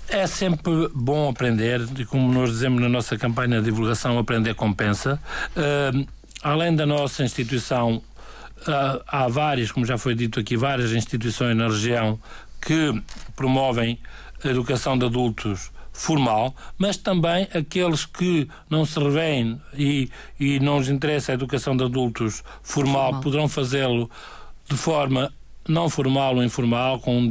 É 0.09 0.27
sempre 0.27 0.89
bom 0.95 1.29
aprender, 1.29 1.87
e 1.99 2.05
como 2.07 2.33
nós 2.33 2.51
dizemos 2.51 2.81
na 2.81 2.89
nossa 2.89 3.19
campanha 3.19 3.59
de 3.59 3.65
divulgação, 3.67 4.19
aprender 4.19 4.55
compensa. 4.55 5.21
Uh, 5.55 6.07
além 6.43 6.75
da 6.75 6.87
nossa 6.87 7.23
instituição, 7.23 7.97
uh, 7.97 9.03
há 9.07 9.29
várias, 9.29 9.71
como 9.71 9.85
já 9.85 9.99
foi 9.99 10.15
dito 10.15 10.41
aqui, 10.41 10.57
várias 10.57 10.93
instituições 10.93 11.55
na 11.55 11.69
região 11.69 12.19
que 12.61 13.03
promovem 13.37 13.99
a 14.43 14.49
educação 14.49 14.97
de 14.97 15.05
adultos 15.05 15.71
formal, 15.99 16.55
mas 16.79 16.97
também 16.97 17.49
aqueles 17.53 18.07
que 18.07 18.49
não 18.71 18.87
se 18.87 19.01
revêem 19.01 19.61
e, 19.75 20.09
e 20.39 20.61
não 20.61 20.79
lhes 20.79 20.89
interessa 20.89 21.33
a 21.33 21.35
educação 21.35 21.77
de 21.77 21.83
adultos 21.83 22.45
formal, 22.63 23.07
formal. 23.07 23.21
poderão 23.21 23.49
fazê-lo 23.49 24.09
de 24.71 24.77
forma 24.77 25.33
não 25.69 25.89
formal 25.91 26.37
ou 26.37 26.43
informal, 26.43 26.99
com, 26.99 27.29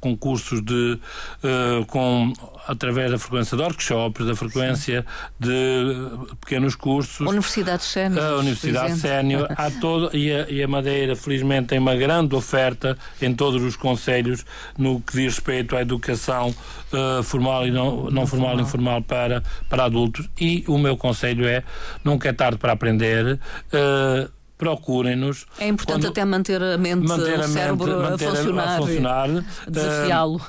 com 0.00 0.16
cursos 0.16 0.60
de. 0.62 0.98
Uh, 1.42 1.84
com, 1.86 2.32
através 2.66 3.10
da 3.10 3.18
frequência 3.18 3.56
de 3.56 3.62
workshops, 3.62 4.26
da 4.26 4.36
frequência 4.36 5.00
Sim. 5.00 5.06
de 5.40 6.36
pequenos 6.40 6.74
cursos. 6.74 7.26
Universidade 7.26 7.82
Sénior. 7.82 8.24
A 8.24 8.36
Universidade 8.36 8.98
Sénior. 8.98 9.48
há 9.56 9.70
todo, 9.70 10.14
e, 10.14 10.32
a, 10.32 10.48
e 10.50 10.62
a 10.62 10.68
Madeira, 10.68 11.16
felizmente, 11.16 11.68
tem 11.68 11.78
uma 11.78 11.96
grande 11.96 12.34
oferta 12.34 12.96
em 13.20 13.34
todos 13.34 13.62
os 13.62 13.74
conselhos 13.74 14.44
no 14.76 15.00
que 15.00 15.14
diz 15.14 15.36
respeito 15.36 15.76
à 15.76 15.80
educação 15.80 16.54
uh, 16.92 17.22
formal 17.22 17.66
e 17.66 17.70
não, 17.70 18.10
não 18.10 18.26
formal 18.26 18.58
e 18.58 18.62
informal 18.62 19.02
para, 19.02 19.42
para 19.68 19.84
adultos. 19.84 20.28
E 20.38 20.64
o 20.68 20.76
meu 20.78 20.96
conselho 20.96 21.46
é: 21.46 21.62
nunca 22.04 22.28
é 22.28 22.32
tarde 22.32 22.58
para 22.58 22.72
aprender. 22.72 23.38
Uh, 23.72 24.37
procurem-nos. 24.58 25.46
É 25.58 25.68
importante 25.68 26.02
quando, 26.02 26.10
até 26.10 26.24
manter 26.24 26.62
a 26.62 26.76
mente, 26.76 27.06
manter 27.06 27.40
a 27.40 27.44
o 27.44 27.48
cérebro 27.48 27.86
mente, 27.86 28.24
a 28.24 28.30
funcionar, 28.30 28.68
a 28.68 28.76
funcionar 28.76 29.44
desafiá-lo. 29.68 30.36
Uh, 30.36 30.42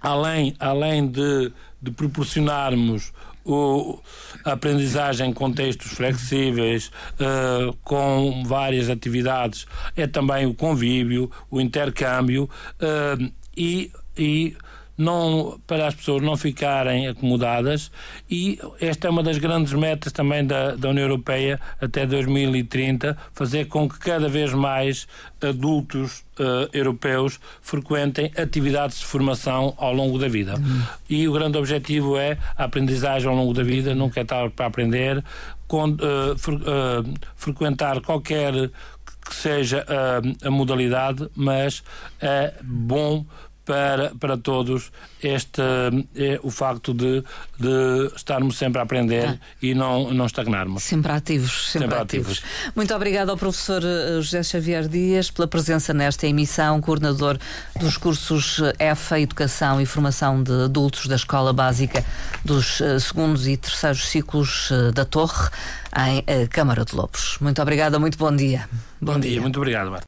além, 0.00 0.56
além 0.58 1.06
de, 1.06 1.52
de 1.80 1.90
proporcionarmos 1.90 3.12
o, 3.44 4.00
a 4.44 4.52
aprendizagem 4.52 5.30
em 5.30 5.32
contextos 5.32 5.92
flexíveis, 5.92 6.90
uh, 7.20 7.76
com 7.84 8.42
várias 8.46 8.88
atividades, 8.88 9.66
é 9.96 10.06
também 10.06 10.46
o 10.46 10.54
convívio, 10.54 11.30
o 11.50 11.60
intercâmbio 11.60 12.48
uh, 12.80 13.32
e, 13.56 13.90
e 14.16 14.56
não, 14.96 15.58
para 15.66 15.86
as 15.86 15.94
pessoas 15.94 16.22
não 16.22 16.36
ficarem 16.36 17.08
acomodadas 17.08 17.90
e 18.30 18.58
esta 18.80 19.08
é 19.08 19.10
uma 19.10 19.22
das 19.22 19.38
grandes 19.38 19.72
metas 19.72 20.12
também 20.12 20.46
da, 20.46 20.74
da 20.74 20.90
União 20.90 21.04
Europeia 21.04 21.58
até 21.80 22.06
2030, 22.06 23.16
fazer 23.32 23.66
com 23.66 23.88
que 23.88 23.98
cada 23.98 24.28
vez 24.28 24.52
mais 24.52 25.06
adultos 25.40 26.24
uh, 26.38 26.68
europeus 26.72 27.40
frequentem 27.60 28.30
atividades 28.36 28.98
de 28.98 29.06
formação 29.06 29.74
ao 29.76 29.92
longo 29.92 30.18
da 30.18 30.28
vida. 30.28 30.54
Uhum. 30.56 30.82
E 31.08 31.26
o 31.26 31.32
grande 31.32 31.58
objetivo 31.58 32.16
é 32.16 32.38
a 32.56 32.64
aprendizagem 32.64 33.28
ao 33.28 33.34
longo 33.34 33.52
da 33.52 33.62
vida, 33.62 33.94
nunca 33.94 34.20
é 34.20 34.24
tarde 34.24 34.52
para 34.54 34.66
aprender, 34.66 35.24
com, 35.66 35.88
uh, 35.88 36.36
fre, 36.36 36.54
uh, 36.56 37.14
frequentar 37.34 38.00
qualquer 38.00 38.52
que 39.24 39.36
seja 39.36 39.86
a 40.44 40.50
modalidade, 40.50 41.30
mas 41.36 41.84
é 42.20 42.54
bom 42.60 43.24
para, 43.64 44.12
para 44.18 44.36
todos 44.36 44.90
este 45.22 45.62
é, 46.16 46.40
o 46.42 46.50
facto 46.50 46.92
de, 46.92 47.22
de 47.58 48.12
estarmos 48.16 48.58
sempre 48.58 48.80
a 48.80 48.82
aprender 48.82 49.28
ah. 49.28 49.38
e 49.62 49.74
não, 49.74 50.12
não 50.12 50.26
estagnarmos. 50.26 50.82
Sempre 50.82 51.12
ativos, 51.12 51.70
sempre, 51.70 51.88
sempre 51.88 52.02
ativos. 52.02 52.38
ativos. 52.38 52.72
Muito 52.74 52.94
obrigado 52.94 53.30
ao 53.30 53.36
professor 53.36 53.82
eh, 53.84 54.20
José 54.20 54.42
Xavier 54.42 54.88
Dias 54.88 55.30
pela 55.30 55.46
presença 55.46 55.94
nesta 55.94 56.26
emissão, 56.26 56.80
coordenador 56.80 57.38
dos 57.78 57.96
cursos 57.96 58.60
EFA, 58.78 59.20
Educação 59.20 59.80
e 59.80 59.86
Formação 59.86 60.42
de 60.42 60.64
Adultos 60.64 61.06
da 61.06 61.14
Escola 61.14 61.52
Básica 61.52 62.04
dos 62.44 62.80
eh, 62.80 62.98
segundos 62.98 63.46
e 63.46 63.56
terceiros 63.56 64.08
ciclos 64.08 64.70
eh, 64.72 64.92
da 64.92 65.04
Torre, 65.04 65.50
em 65.94 66.46
Câmara 66.46 66.86
de 66.86 66.96
Lobos. 66.96 67.36
Muito 67.38 67.60
obrigada, 67.60 67.98
muito 67.98 68.16
bom 68.16 68.34
dia. 68.34 68.66
Bom, 69.00 69.12
bom 69.12 69.20
dia. 69.20 69.32
dia, 69.32 69.40
muito 69.42 69.58
obrigado, 69.58 69.90
Marta. 69.90 70.00